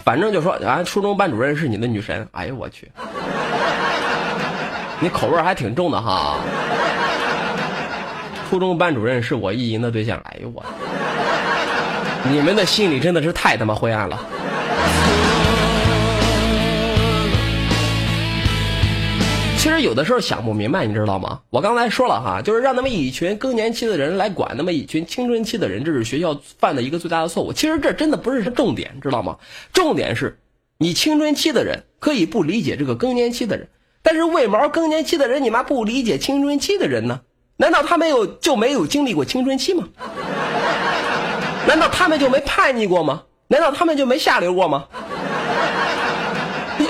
[0.06, 2.24] 反正就说啊，初中班主任是你的女神。
[2.30, 2.88] 哎呦我去，
[5.00, 6.36] 你口味还挺重的哈。
[8.48, 10.16] 初中班主任是我意淫的对象。
[10.26, 10.64] 哎呦我，
[12.22, 14.20] 你们的心里真的是太他妈灰暗了。
[19.66, 21.40] 其实有的时候想不明白，你知道吗？
[21.50, 27.52] 我刚才说了哈，就是让那么一群更年期的人来管那么一群青春期的人，这是学校犯的一个最大的错误。
[27.52, 29.36] 其实这真的不是重点，知道吗？
[29.72, 30.38] 重点是，
[30.78, 33.68] 你青春期的人可以不理解这个更年期的人，
[34.04, 37.22] 但是为毛更年期的人你妈不理解青春期的人呢？
[37.56, 39.88] 难道他没有就没有经历过青春期吗？
[41.66, 43.24] 难道他们就没叛逆过吗？
[43.48, 44.86] 难道他们就没下流过吗？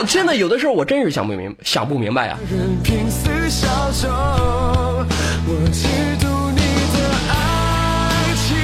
[0.06, 2.38] 真的有的时候我真是想不明想不明白啊！
[2.50, 5.86] 任凭死小众，我嫉
[6.22, 6.60] 妒你
[6.94, 6.98] 的
[7.28, 7.34] 爱
[8.36, 8.56] 情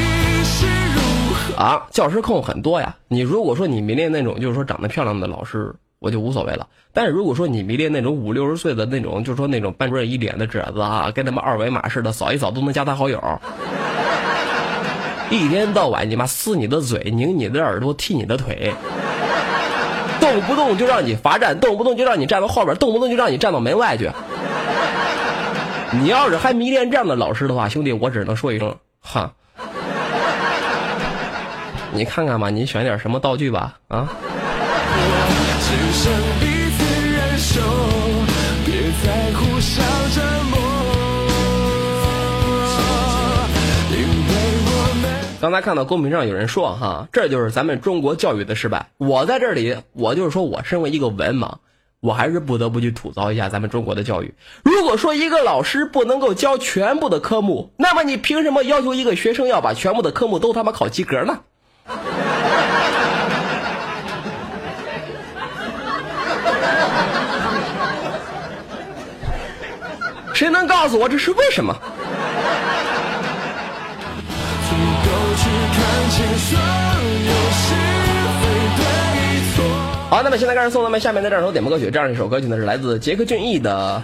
[0.44, 1.00] 是如
[1.34, 1.62] 何。
[1.62, 2.94] 啊，教师控很多呀。
[3.08, 6.66] 你如果说你迷恋那种就是说长得漂亮的老师，我就无所谓了。
[6.92, 13.20] 但是如果说你迷恋那种五六十岁的那种，就是说那种班主任一脸的褶子啊，跟他们二维码似的，扫一扫都能加他好友，
[15.30, 18.72] 一天到晚你妈撕你的嘴，拧你的耳朵，踢你的腿，
[20.32, 24.10] 动不动就让你罚站，动不动就让你站到后边，动不动就让你站到门外去。
[25.92, 29.32] 你要是还迷恋这样的老师的话，兄弟，我只能说一声哈。
[31.92, 34.08] 你看看吧，你选点什么道具吧，啊。
[35.60, 36.10] 只剩
[36.40, 36.46] 彼
[36.78, 37.60] 此忍受，
[38.64, 38.72] 别
[39.04, 39.84] 再互相
[45.42, 48.90] 刚才看到公屏上有人说哈，这就是咱们中国教育的失败。
[48.96, 51.54] 我在这里，我就是说我身为一个文盲，
[51.98, 54.34] 我还是不得不去吐槽一下咱们中国的教育。
[54.62, 61.40] 如果说一个老师不能够教全部的科目，那么你凭什么要求一个学生要把全部的科目都他妈考及格呢？
[70.32, 71.76] 谁能告诉我这是为什么？
[80.10, 84.02] 好，那么现在开始送咱们下面的这首点播歌曲，这样一首歌曲呢是来自杰克隽逸的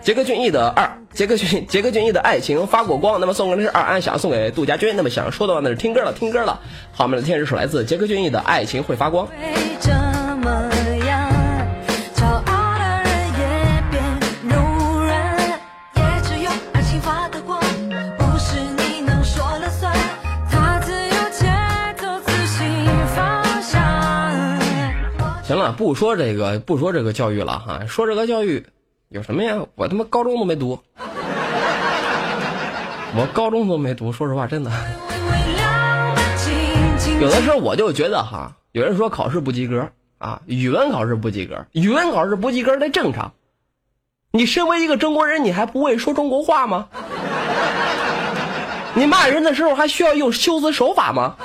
[0.00, 3.18] 杰克隽逸的二，杰克隽 杰克隽逸的爱情发过光。
[3.20, 4.94] 那么送给的是二安，想送给杜家军。
[4.96, 6.60] 那么想说的话呢是听歌了，听歌了。
[6.92, 9.26] 好，我们来听这首来自杰克隽逸的爱情会发光。
[25.72, 28.64] 不说这个，不说这个教育了哈，说这个教育
[29.08, 29.56] 有什么呀？
[29.74, 30.78] 我他妈高中都没读，
[33.14, 34.12] 我高中都没读。
[34.12, 34.70] 说实话，真的。
[37.20, 43.32] 有的时候我就觉得哈，有人说考试不及格啊，语文考试不及格，语文考试不及格那正常。
[44.30, 46.88] 你身为一个中国人，你还不会说中国话吗？
[48.94, 51.36] 你骂人的时候还需要用修辞手法吗？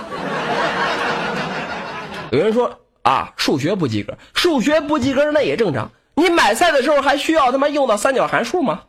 [2.32, 5.92] 有人说啊，数学不及格，数学不及格那也正常。
[6.14, 8.82] 你买菜的时候还需要他妈用到三角函数吗？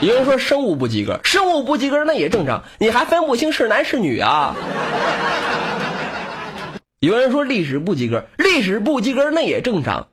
[0.00, 4.54] 有人说生物不及格，生物不及格那也正常，你还分不清是男是女啊？
[7.00, 10.08] 有人说历史不及格，历史不及格那也正常。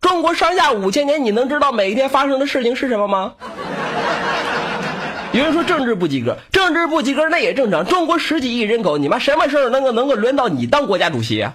[0.00, 3.34] 中国上下五千年，你能知道每一天发生的事情是什么吗？
[5.34, 7.84] 有人说政治不及格，政治不及格那也正常。
[7.84, 11.52] 中国十几亿人口，你妈什么时候能够能够轮到你当国家主席啊？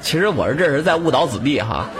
[0.00, 1.86] 其实我是这是在误导子弟哈。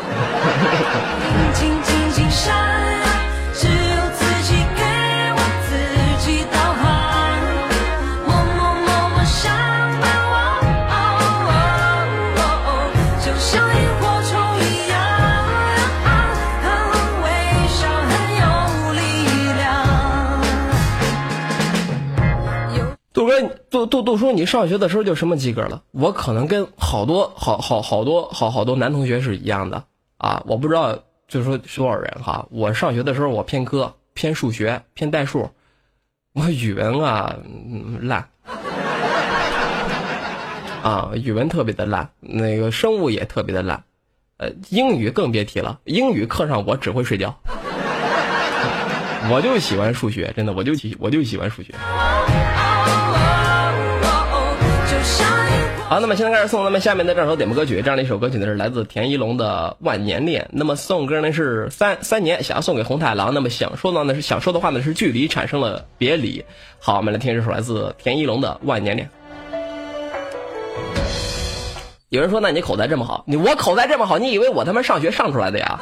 [23.18, 25.82] 杜哥，杜杜杜叔，你上学的时候就什么及格了？
[25.90, 29.82] 我可能跟好多好好好多好好多男同学是一样的
[30.18, 30.40] 啊！
[30.46, 30.96] 我不知道，
[31.26, 32.46] 就是说多少人哈。
[32.52, 35.50] 我上学的时候我偏科，偏数学，偏代数，
[36.32, 38.28] 我语文啊、嗯、烂
[40.84, 43.82] 啊，语文特别的烂，那个生物也特别的烂，
[44.36, 47.36] 呃，英语更别提了，英语课上我只会睡觉。
[49.28, 51.74] 我就喜欢数学，真的，我就喜我就喜欢数学。
[55.88, 60.42] 好，那么现在开始送咱们下面的这首点播歌曲，这样的一首歌曲呢是来自田一龙的《万年恋》。
[60.52, 63.32] 那么送歌呢是三三年，想要送给红太狼。
[63.32, 66.44] 那么想说的呢是想说的话呢是距离产生了别离。
[66.78, 69.08] 好，我们来听这首来自田一龙的《万年恋》。
[72.10, 75.80] 有人说，那你口才这么好，你我口才这么好，你以为我他妈上学上出来的呀？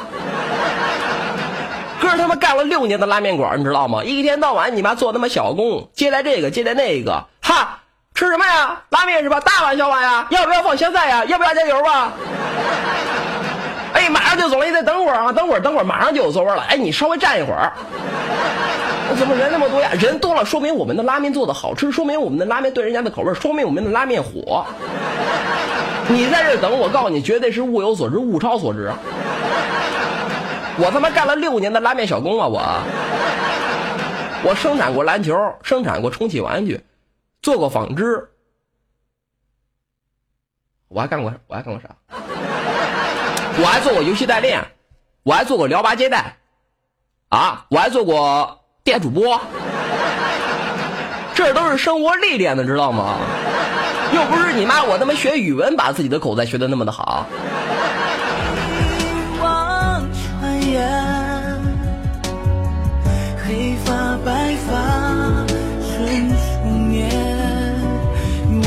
[2.01, 4.05] 哥他妈干了六年的拉面馆，你知道吗？
[4.05, 7.81] 一天到晚你妈做他妈小工，接待这个接待那个，哈，
[8.17, 8.81] 吃什么呀？
[8.89, 9.39] 拉面是吧？
[9.41, 10.27] 大碗小碗呀？
[10.31, 11.23] 要不要放香菜呀？
[11.27, 12.11] 要不要加油啊？
[13.93, 15.31] 哎，马上就走了，你再等会儿啊！
[15.33, 16.63] 等会儿，等会儿，马上就有座位了。
[16.63, 17.71] 哎，你稍微站一会儿。
[19.19, 19.91] 怎么人那么多呀？
[20.01, 24.65] 人多了，说明我们的拉面做的好吃，说明我们的拉面对人家的口味，说明我们的拉面火。
[26.09, 28.91] 你在这等，我告诉你，绝对是物有所值，物超所值。
[30.79, 32.47] 我他妈干了六年的拉面小工啊！
[32.49, 32.63] 我，
[34.43, 36.81] 我生产过篮球，生产过充气玩具，
[37.43, 38.29] 做过纺织，
[40.89, 41.89] 我还干过，我还干过啥？
[43.59, 44.63] 我还做过游戏代练，
[45.23, 46.37] 我还做过聊吧接待，
[47.29, 49.41] 啊，我还做过电主播，
[51.35, 53.19] 这都是生活历练的，知道吗？
[54.15, 57.27] 又不是你妈我他妈学语文把自己的口才学的那么的好。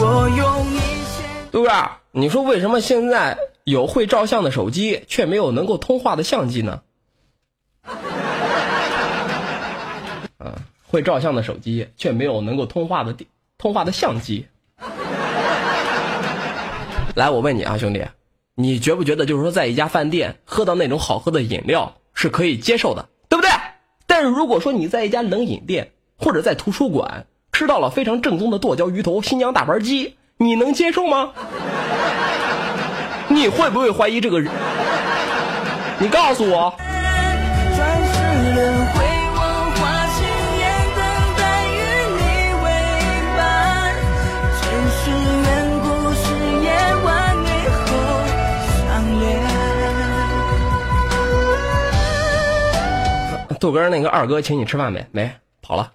[0.10, 1.24] 我用一切。
[1.52, 1.70] 杜哥，
[2.12, 6.82] 你说为什么现在有会照相的手机，却没有能够通话的相机呢？
[10.40, 10.56] 啊，
[10.88, 13.16] 会照相的手机，却没有能够通话的
[13.60, 14.48] 通话的相机。
[17.14, 18.04] 来，我问你啊，兄弟，
[18.56, 23.52] 你觉不觉得就是说，在一家饭店喝到那种好喝的饮料是可以接受的，对不对？
[24.08, 31.32] 但是如果说你在一家冷饮店或者在图书馆吃到了非常正宗的剁椒鱼头、新疆大盘鸡，你能接受吗？
[33.28, 34.52] 你会不会怀疑这个人？
[36.00, 36.74] 你告诉我。
[36.78, 38.20] 转世
[38.56, 39.40] 轮回，我
[39.76, 39.82] 花
[40.16, 40.20] 千
[40.58, 40.62] 年
[40.96, 41.00] 等
[41.38, 41.78] 待与
[42.16, 42.22] 你
[42.64, 42.66] 为
[43.38, 43.40] 伴。
[44.56, 44.62] 前
[44.96, 45.12] 世
[45.44, 45.48] 缘
[45.82, 46.24] 故事
[46.64, 46.68] 演
[47.04, 47.08] 完
[47.44, 47.48] 以
[47.86, 47.88] 后
[48.88, 48.88] 相
[49.20, 49.22] 恋。
[53.60, 55.06] 杜哥，那个二哥请你吃饭没？
[55.12, 55.30] 没，
[55.62, 55.92] 跑了。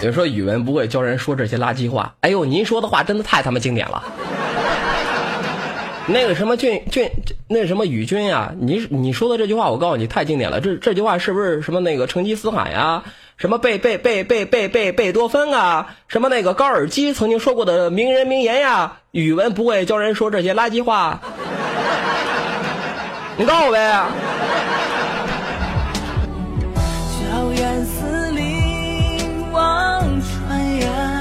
[0.00, 2.14] 有人说语文不会教人说这些垃圾话。
[2.22, 4.02] 哎呦，您说的话真的太他妈经典了。
[6.06, 7.10] 那个什么俊俊，
[7.46, 10.60] 那什么宇君呀、你你说的这句话，我告诉你太经典了。
[10.60, 13.04] 这这句话是不是什么那个成吉思汗呀？
[13.36, 15.94] 什么贝贝贝贝贝贝贝多芬啊？
[16.08, 18.94] 什么那个高尔基曾经说过的名人名言呀？
[19.10, 21.20] 语文不会教人说这些垃圾话。
[23.36, 24.02] 你告诉我呗。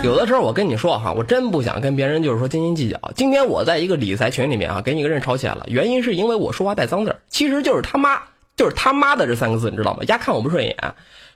[0.01, 3.11] 有的时候我跟你说哈，我真不想跟别人就是说斤斤计较。
[3.15, 8.17] 今天我在一个理财群里面啊，跟一个人吵起来了，原因是因为我说话带脏字儿，其实就是他妈，
[8.55, 10.03] 就是他妈的这三个字，你知道吗？
[10.07, 10.73] 丫看我不顺眼，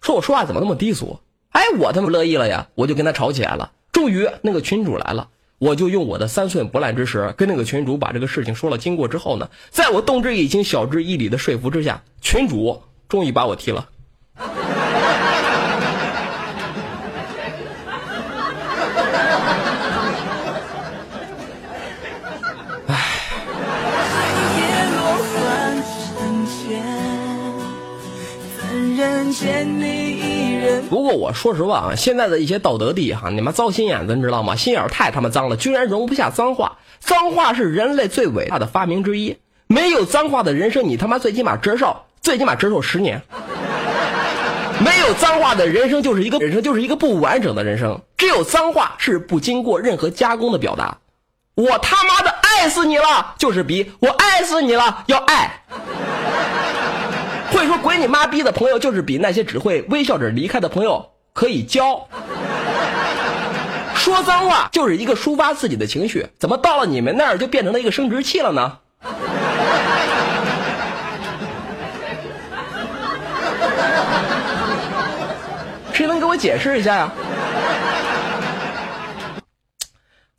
[0.01, 1.19] 说我说话怎么那么低俗？
[1.51, 3.73] 哎，我他妈乐意了呀，我就跟他吵起来了。
[3.91, 5.27] 终于那个群主来了，
[5.59, 13.89] 我就用我的三寸不烂之舌跟那个群主把这个事情说了经过之后呢，在我动之以情、晓之以理的说服之下，群主终于把我踢了。
[30.89, 34.55] 不过我说实话啊，现在的一些道德帝哈，你妈糟心眼子，你知道吗？
[34.55, 36.77] 心眼太他妈脏了，居然容不下脏话。
[36.99, 43.21] 脏话是人类最伟大的发明之一，没有脏话的人生，你他妈最起码折寿，最起码折寿十年。
[44.79, 47.99] 没有脏话的人生就是一个人生，就是一个不完整的人生。
[48.17, 50.97] 只有脏话是不经过任何加工的表达。
[51.55, 55.61] 我他妈的爱死你了，就是比我爱死你了要爱。
[57.57, 62.07] 会说“滚你妈逼”的朋友，就是比那些只会微笑着离开的朋友可以交。
[63.95, 68.77] 说脏话就是一个抒发自己的情绪，怎么到了你们那儿就变成了一个生殖器了呢？
[75.93, 77.11] 谁能给我解释一下呀？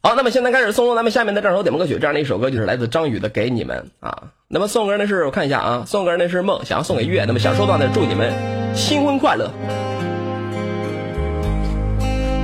[0.05, 4.25] 好，那么现在开始送出咱们下面的这首点播歌曲，这样的一首歌就是来自张宇的《给你们》啊。
[4.49, 8.31] 那么送歌呢是我看一下啊，送歌呢是梦，想要送给月，那么想收到的祝你们
[8.75, 9.51] 新婚快乐。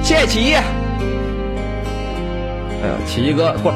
[0.03, 0.55] 谢谢奇艺。
[0.55, 0.63] 哎
[2.89, 3.71] 呀，奇艺哥，过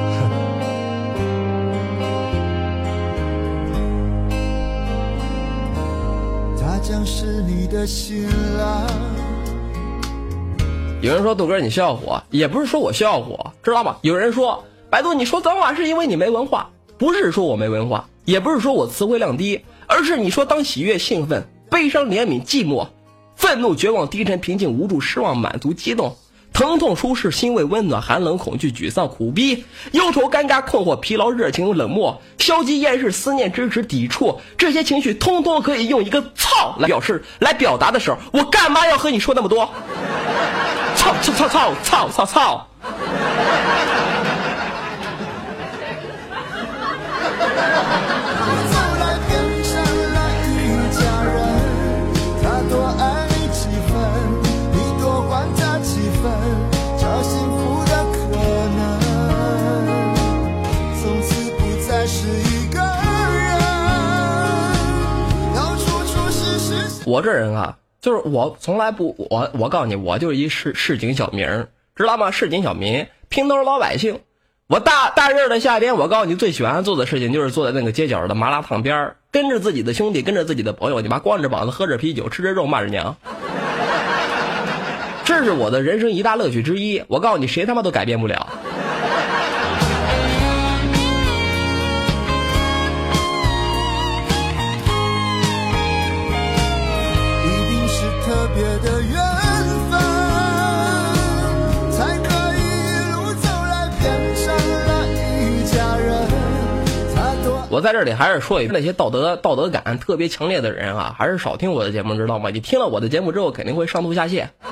[6.59, 8.26] 他将是你的新
[8.59, 9.14] 郎。
[11.05, 13.97] 有人说豆哥你需要火，也不是说我需要火，知道吗？
[14.01, 22.87] 有人说百度你说脏话是因为你没文化，不是说我没文化，也不是说我词汇量低，而是你说当喜悦、兴奋、悲伤、怜悯、寂寞、
[23.37, 26.17] 愤怒、绝望、低沉、平静、无助、失望、满足、激动、
[26.55, 39.69] 疼痛、舒适、欣慰、温暖、寒冷、恐惧、沮丧、苦逼、忧愁、尴尬、困惑、疲劳、热情、冷漠、消极、厌世、思念、支持、抵触，这些情绪通通可以用一个“操”来表示、来表达的时候，我干嘛要和你说那么多？
[40.97, 42.66] 操操操操操操操！
[48.70, 49.32] 走来变
[49.64, 49.72] 成
[50.14, 50.51] 了一
[50.95, 51.34] 家人，
[52.42, 53.92] 他多爱你几分，
[54.72, 55.88] 你多还他几
[56.22, 56.22] 分，
[56.99, 58.16] 找幸福的可
[58.76, 58.78] 能，
[61.01, 61.28] 从此
[61.59, 63.53] 不再是一个人，
[65.55, 67.03] 要处处是是是。
[67.07, 72.31] 我这人啊，就是我从来不我我告诉你，我就是一市市井小民儿，知道吗？
[72.31, 74.21] 市井小民，平头老百姓。
[74.67, 83.17] 我大大热的夏天，我告诉你，最喜欢做的事情就是坐在那个街角的麻辣烫边儿，跟着自己的兄弟，跟着自己的朋友，你妈光着膀子喝着啤酒，吃着肉，骂着娘。
[85.25, 87.03] 这是我的人生一大乐趣之一。
[87.09, 88.47] 我告诉你，谁他妈都改变不了。
[98.55, 99.19] 别的缘
[99.91, 99.99] 分，
[101.91, 102.63] 才可以一
[103.13, 104.05] 路走来变
[104.37, 104.47] 成
[104.87, 106.15] 了一家人。
[107.69, 112.51] 我在这里还是说一句，那些道德道德感特别强烈的人啊，还是少听我的节目，知道吗？
[112.51, 114.47] 你听了我的节目之后，肯定会上吐下泻。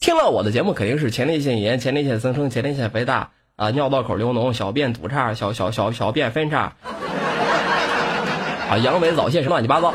[0.00, 6.72] 听了我的节目，肯定是前列腺炎、前列腺增生、前列腺肥大啊，尿道口流脓、小便堵岔、小小小小便分叉，
[8.70, 9.92] 啊，阳痿、早泄什么乱七八糟。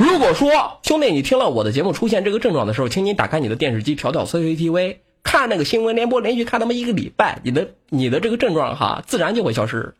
[0.00, 9.94] 如果说兄弟，你听了我的节目出现这个症状的时候，请你打开你的电视机，调调 CCTV，看那个新闻联播，连续看他妈一个礼拜，你的你的这个症状哈，自然就会消失。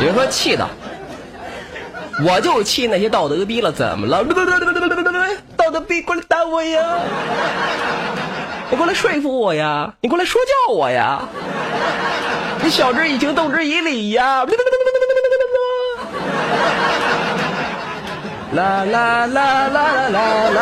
[0.00, 0.66] 有人说气的，
[2.24, 4.24] 我就气那些道德逼了，怎么了？
[5.54, 6.98] 道德逼过来打我呀！
[8.70, 9.92] 你过来说服我呀！
[10.00, 11.28] 你过来说教我呀！
[12.62, 14.44] 你晓之以情，动之以理呀！
[18.52, 20.60] 啦啦啦啦啦啦啦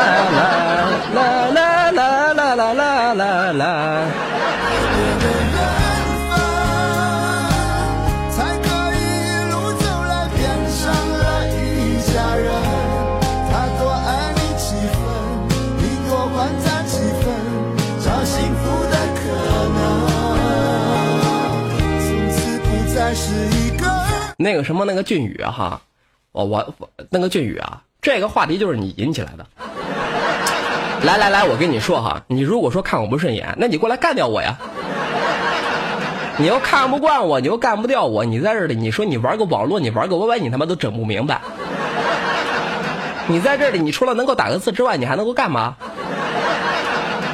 [1.15, 4.28] 啦啦啦啦啦啦啦啦。
[24.41, 25.81] 那个什么那个俊宇哈，
[26.31, 26.73] 我我
[27.11, 29.45] 那个俊宇啊，这个话题就是你引起来的。
[31.03, 34.57] 来来来，我跟你说哈，你如果说看我不顺眼，那你过来干掉我呀！
[36.37, 41.41] 你又看不惯我，你又干不掉我，你在这里你说你玩个网络，你玩个 YY，你他妈都整不明白。
[43.27, 45.75] 你在这里，你除了能够打个字之外，你还能够干嘛？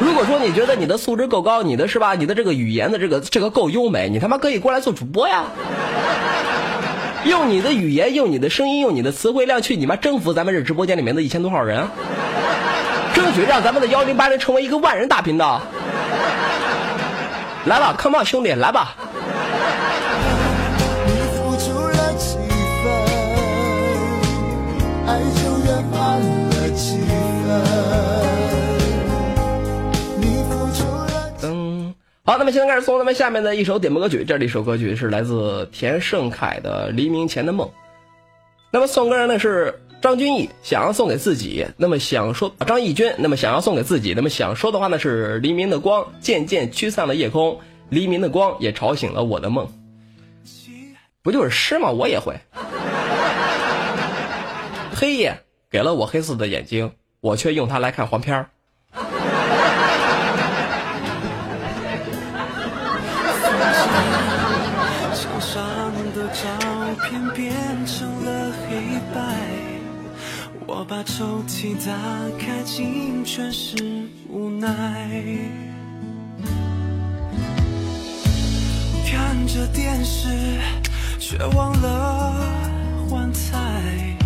[0.01, 2.15] 如果说你觉得你的素质够高，你的是吧？
[2.15, 5.45] 你的这个语言的这个这个够优美，你他妈可以过来做主播呀！
[7.25, 11.89] 用你的语言，用你的声音，用你的词汇量去你妈征服咱们这直播间里面的一千多号人，
[13.15, 15.63] 争取让咱们的幺零八零成为一个万人大频道。
[17.65, 18.95] 来吧，come on，兄弟，来吧！
[32.27, 37.69] 好，那么现在开始送咱们下面的一首点播歌曲，这里一首歌曲是来自田胜凯的《黎明前的梦》。
[38.71, 47.61] 那么送歌人呢是张钧毅，想要送给自己，那么想说张义军，那么想要送给自己，那么想说的话呢是黎明的光渐渐驱散了夜空，
[47.91, 49.69] 黎明的光也吵醒了我的梦。
[51.23, 51.91] 不就是诗吗？
[51.91, 52.35] 我也会。
[54.95, 58.49] 黑夜给了我黑色的眼睛，我却用它来看黄片儿。
[70.67, 71.93] 我把抽屉打
[72.39, 73.77] 开，进全是
[74.31, 74.69] 无奈。
[79.07, 80.29] 看着电视，
[81.19, 82.35] 却忘了
[83.11, 84.17] 换菜。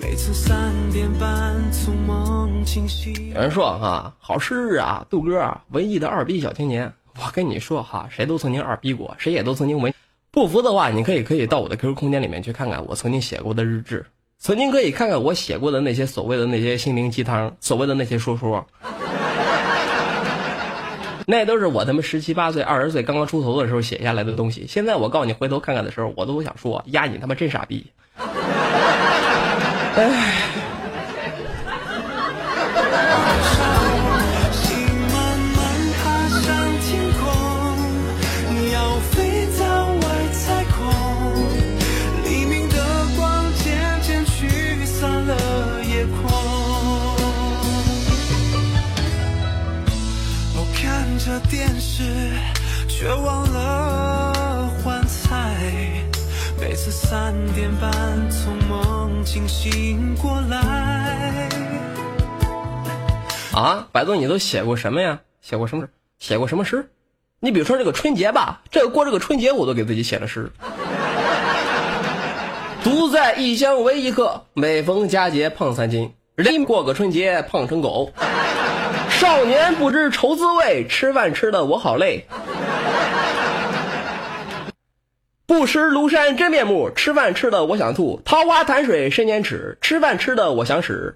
[0.00, 3.32] 每次三点半从梦惊醒。
[3.34, 6.92] 有人说哈，好诗啊，杜哥，文艺的二逼小青年。
[7.20, 9.94] 我跟你说哈，谁都曾经二逼过，谁也都曾经文。
[10.32, 14.04] 不服的话，你可以可以到我的 QQ 空间里面去看看我曾经写过的日志，
[14.40, 18.64] 曾经可以看看我写过的那些所谓的那些心灵鸡汤，所谓的那些说说。
[21.26, 24.66] 那都是我他妈十七八岁、二十岁刚刚出头的时候写下来的东西。
[24.68, 27.84] 现在我告诉你，回头看看的时候，我都想说，呀，你他妈真傻逼。
[29.96, 30.57] 哎。
[57.10, 57.90] 三点半
[58.30, 61.48] 从梦境醒过来。
[63.54, 65.20] 啊，百度，你都写过什么呀？
[65.40, 65.90] 写过什么诗？
[66.18, 66.90] 写过什么诗？
[67.40, 70.52] 你比如说这个春节吧，这个过这个春节，我都给自己写了诗。
[72.84, 76.12] 独在异乡为异客，每逢佳节胖三斤。
[76.34, 78.12] 人过个春节胖成狗，
[79.08, 82.26] 少年不知愁滋味，吃饭吃的我好累。
[85.48, 88.20] 不识庐山真面目，吃饭吃的我想吐。
[88.22, 91.14] 桃花潭水深千尺，吃饭吃的我想屎。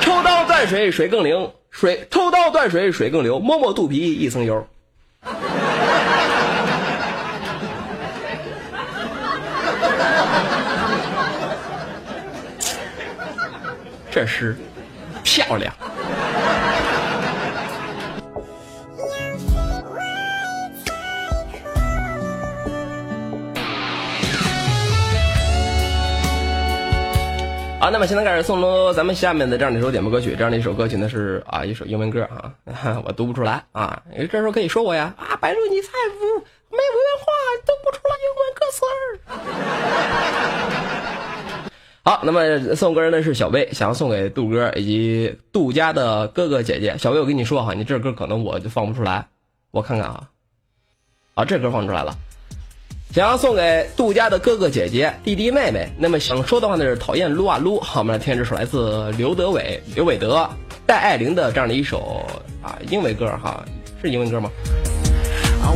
[0.00, 3.38] 抽刀断水，水更流；水抽刀断水，水更流。
[3.38, 4.66] 摸摸肚皮一层油。
[14.10, 14.56] 这诗
[15.22, 15.72] 漂亮。
[27.86, 32.52] 好，那么现在开始送出咱们下面的这样的一首点播歌曲，这样的一首歌曲呢是啊一首英文歌啊，
[33.06, 36.18] 我读不出来啊，这时候可以说我呀啊，白露你太不
[36.68, 37.32] 没文化，
[37.64, 38.98] 读不出来英文歌词儿。
[42.02, 46.98] 好，那么送歌人呢是小薇，想要送给杜哥以及杜家的哥哥姐姐。
[46.98, 49.28] 小薇，我跟你说哈，你这歌可能我就放不出来，
[49.70, 50.28] 我看看啊，
[51.34, 52.16] 啊这歌放出来了。
[53.12, 57.80] 想要送给杜家的哥哥姐姐、弟弟妹妹，那么想说的话呢是讨厌撸啊撸。
[57.80, 60.46] 好，我们来听这首来自刘德伟、刘伟德、
[60.84, 62.26] 戴爱玲的这样的一首
[62.62, 63.64] 啊英文歌哈，
[64.02, 64.50] 是英文歌吗
[65.62, 65.72] ？I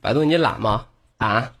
[0.00, 0.86] 百度你懒吗？
[1.18, 1.52] 啊？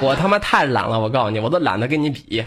[0.00, 2.44] 我他妈太懒了，我告诉你，我都懒得跟你比。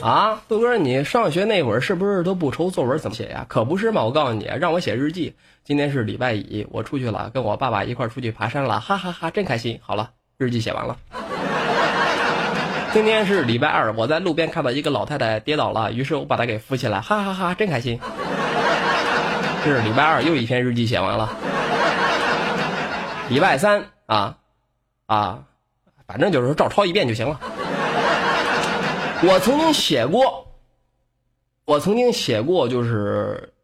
[0.00, 3.44] 啊，杜哥，你上学那会儿是不是都不愁作文怎么写呀？
[3.48, 4.02] 可不是嘛！
[4.02, 5.34] 我告诉你，让我写日记。
[5.62, 9.78] 今天是礼拜一，我出去了，跟我爸爸一块儿出去爬山了，哈哈哈真开心。
[9.82, 10.96] 好了，日记写完了。
[12.92, 17.98] 今天是礼拜二，我在路边看到一个老太太跌倒了，于是我把她给扶起来，哈哈哈真开心。
[19.64, 21.30] 这是礼拜二，又一篇日记写完了。
[23.30, 24.36] 礼拜三啊
[25.06, 25.44] 啊，
[26.06, 27.40] 反正就是照抄一遍就行了。
[29.22, 30.48] 我曾经写过，
[31.64, 33.54] 我曾经写过，就是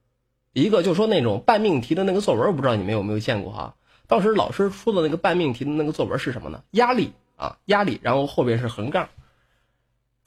[0.55, 3.75] 一个就说那种半命题的那个作文，我不知道你们有没有见过哈。
[4.07, 6.63] 当时老师出的那个半命题的那个作文是什么呢？
[6.71, 9.07] 压力啊，压力，然后后边是横杠。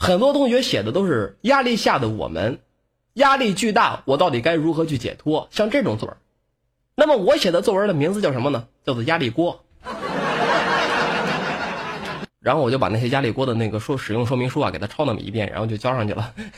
[0.02, 2.58] 很多同学写的都是压力下的我们，
[3.14, 5.48] 压力巨大，我到底该如何去解脱？
[5.52, 6.18] 像这种作文。
[6.96, 8.66] 那么我写的作文的名字叫什么呢？
[8.84, 9.64] 叫做压力锅。
[12.42, 16.34] 然后我就把那些压力锅的那个说使用说明书啊，给它抄那么一遍，然后就交上去了。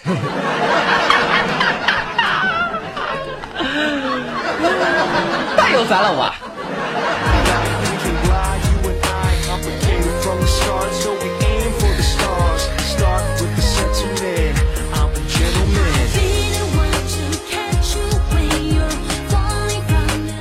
[5.58, 6.33] 太有才了我！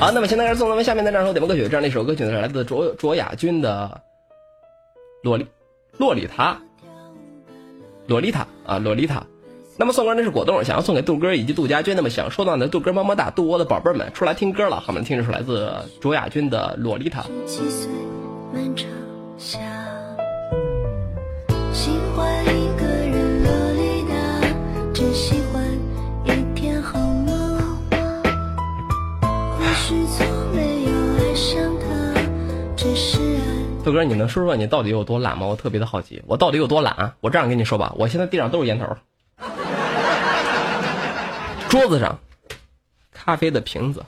[0.03, 4.03] 好，那么现在是送咱们下面的这首点播歌曲，这样的一首歌曲呢是来自卓卓雅君的
[5.23, 5.47] 《洛丽
[5.97, 6.61] 洛丽塔》，
[8.09, 9.25] 洛丽塔啊，洛丽塔。
[9.77, 11.95] 那么送歌那是果冻，想要送给杜哥以及杜家军。
[11.95, 17.25] 那么想收到的杜哥么么哒，杜窝的宝贝们出来听歌了，好，我们听这首来自卓雅君的《洛丽塔》。
[33.83, 33.85] 爱。
[33.85, 35.47] 杜哥，你能说说你到底有多懒吗？
[35.47, 37.15] 我特别的好奇，我到底有多懒啊？
[37.21, 38.97] 我这样跟你说吧，我现在地上都是烟头，
[41.69, 42.21] 桌子上
[43.13, 44.05] 咖啡的瓶子，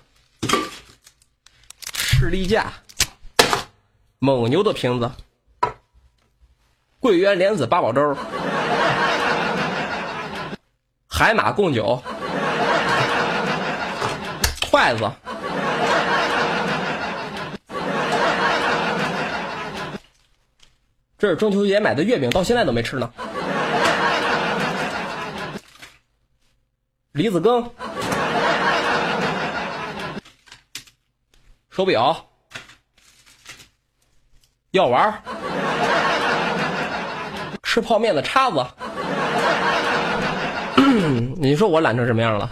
[1.93, 2.73] 士力架，
[4.21, 5.11] 蒙牛的瓶子，
[7.01, 8.17] 桂圆莲子八宝粥，
[11.09, 12.01] 海马贡酒，
[14.71, 15.11] 筷子。
[21.25, 23.11] 这是中秋节买的月饼，到现在都没吃呢。
[27.13, 27.67] 李子羹，
[31.71, 32.15] 手表，
[34.73, 35.15] 药丸，
[37.63, 38.63] 吃泡面的叉子。
[41.37, 42.51] 你说我懒成什么样了？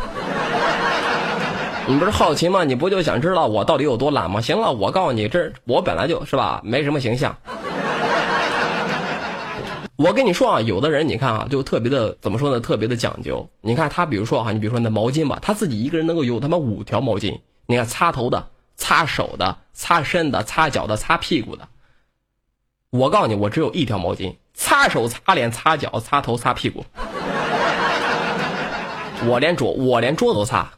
[1.86, 2.64] 你不是好奇吗？
[2.64, 4.40] 你不就想知道我到底有多懒吗？
[4.40, 7.36] 行了，我告诉你，这我本来就是吧，没什么形象。
[9.97, 12.59] 我跟你说啊，有的人你看啊，就特别的怎么说呢？
[12.59, 13.49] 特别的讲究。
[13.61, 17.40] 你看他，比如说哈、你比如说那毛巾吧，他自己一个人能够有他妈五条毛巾。
[17.66, 21.68] 你看擦头的、擦手的、擦身的、擦脚的、擦屁股的。
[22.90, 26.84] 我告诉你，我只有一条毛巾，擦手、擦脸、擦脚、擦头、擦屁股。
[29.26, 30.72] 我连桌我连桌子都擦。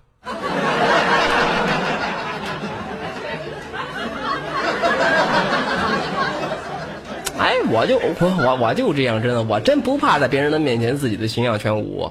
[7.74, 12.08] 我就我我我就这样，真的，我真不怕在别人的面前自己的形象全无。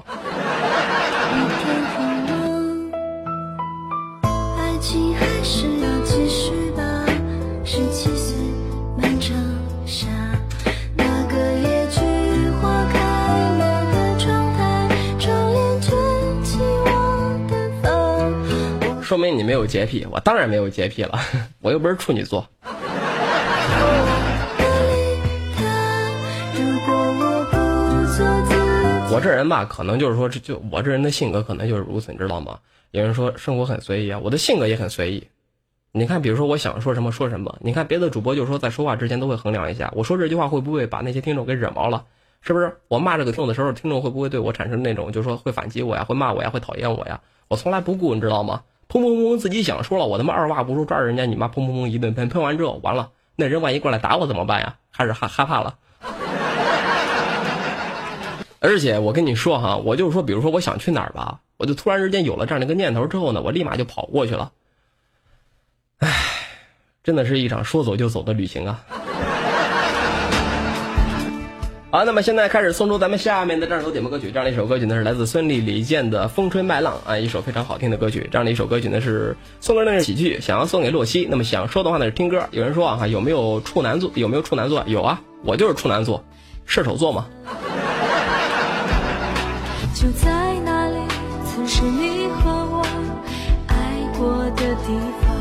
[19.00, 21.18] 说明你没有洁癖，我当然没有洁癖了，
[21.62, 22.46] 我又不是处女座。
[29.14, 32.58] 我这人吧，可能就是说，这就我这人的性格可能就是如此，你知道吗？
[32.90, 35.28] 有人说生活很随意啊，我的性格也很随意。
[35.92, 37.56] 你看，比如说我想说什么说什么。
[37.60, 42.04] 你看别的主播就说在说话之前都会衡量一下，我说这句话会不会把那些听众给惹毛了？
[42.40, 42.76] 是不是？
[42.88, 47.20] 我骂这个听众的时候，听众会不会对我产生那种就是说会反击我呀，会骂我呀，会讨厌我呀？
[47.46, 48.62] 我从来不顾，你知道吗？
[48.88, 54.76] 砰砰砰，自己想说了，我他妈二话不说抓着人家，你妈砰砰砰一顿喷，喷完之后完了，那人万一过来打我怎么办呀？
[54.92, 55.76] 开始害害怕了。
[58.64, 64.52] 而且我跟你说哈，我就是说，比如说我想去哪儿吧，我就突然之间有了这样的一个念头之后呢，我立马就跑过去了。
[65.98, 66.10] 唉，
[67.02, 68.82] 真的是一场说走就走的旅行啊！
[71.90, 78.26] 好，那么现在开始送出咱们下面的这首点播歌曲，这样的一首歌曲呢是来自孙俪、李健的《风吹麦浪》啊，一首非常好听的歌曲。
[78.32, 81.28] 这样的一首歌曲呢是送歌那是喜剧，想要送给洛西。
[81.30, 82.48] 那么想说的话呢是听歌。
[82.50, 84.10] 有人说啊，有没有处男座？
[84.14, 84.82] 有没有处男座？
[84.86, 86.24] 有啊，我就是处男座，
[86.64, 87.26] 射手座嘛。
[90.04, 90.98] 就在那里，
[91.46, 92.84] 曾是你和我
[93.68, 93.74] 爱
[94.18, 94.92] 过的地
[95.22, 95.34] 方。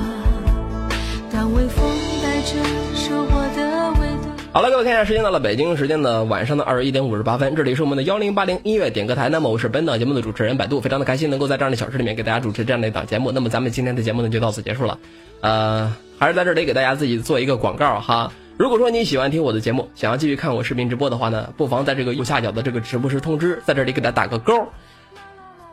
[1.30, 1.84] 当微风
[2.24, 2.64] 带着
[2.96, 4.30] 收获的味道。
[4.54, 9.28] 好了，各位，看一下时间到了，北京时间的晚上的二十一点五十八分，这里是我们的幺零八零音乐点歌台。
[9.28, 13.34] 那么我是本档节目的主持人百度，非常的开心能够在这样的小时里面给大家主持这样的一档节目。
[13.34, 14.98] 那么咱们今天的节目呢就到此结束了，
[15.42, 18.32] 呃，还是在这里给大家自己做一个广告哈。
[18.56, 24.68] 如果说你喜欢听我的节目，想要继续看我视频直播的话呢，不妨在这个右下角的这个直播时通知，在这里给他打个勾，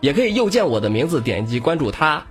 [0.00, 2.24] 也可以右键我的名字点击关注他，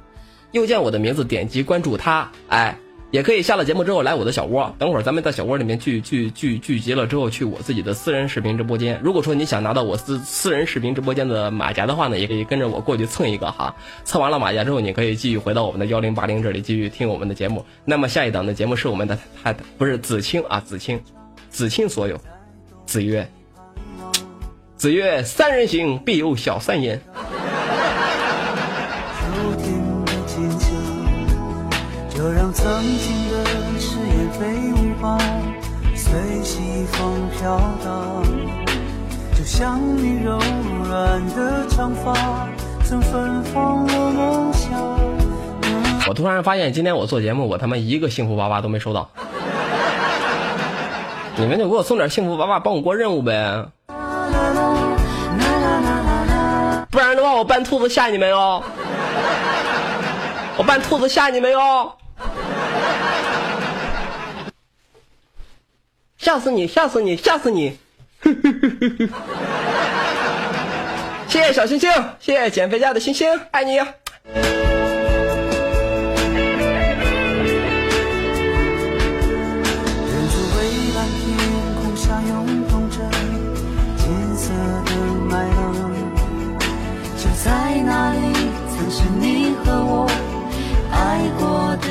[0.51, 2.75] 右键我的名字点击关注他，哎。
[3.11, 8.99] 也可以下了节目之后来我的小窝，等会儿咱们在小窝里面聚聚聚聚集了之后，去我自己的私人视频直播间。
[9.03, 13.75] 如果说你想拿到我私私人视频直播间的马甲的话呢，也可以跟着我过去蹭一个哈。
[14.05, 17.65] 蹭完了马甲之后，你可以继续回到我们的幺零八零这里继续听我们的节目。
[17.83, 21.01] 那么下一档的节目是我们的太太不是子清啊，子清，
[21.49, 22.15] 子清所有，
[22.85, 23.27] 子曰，
[24.75, 27.01] 子曰三人行必有小三言。
[37.39, 38.21] 飘荡。
[39.37, 40.37] 就像你柔
[40.83, 42.13] 软的长发，
[42.83, 44.77] 曾芬芳我梦想。
[46.05, 49.09] 我突然发现，今天我做节目，我他妈一个幸福娃娃都没收到。
[51.37, 53.65] 你们就给我送点幸福娃娃，帮我过任务呗。
[56.91, 58.61] 不然的话，我扮兔子吓你们哦。
[60.57, 61.93] 我扮兔子吓你们哦。
[66.19, 66.67] 吓死你！
[66.67, 67.15] 吓死你！
[67.15, 67.79] 吓死你！
[71.29, 71.89] 谢谢小星星，
[72.19, 73.79] 谢谢减肥家的星星，爱你。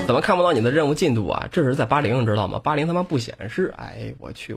[0.08, 1.46] 怎么看不到你的任务进度啊？
[1.52, 2.58] 这是在八零，知道吗？
[2.64, 3.74] 八零他妈不显示。
[3.76, 4.46] 哎，我去，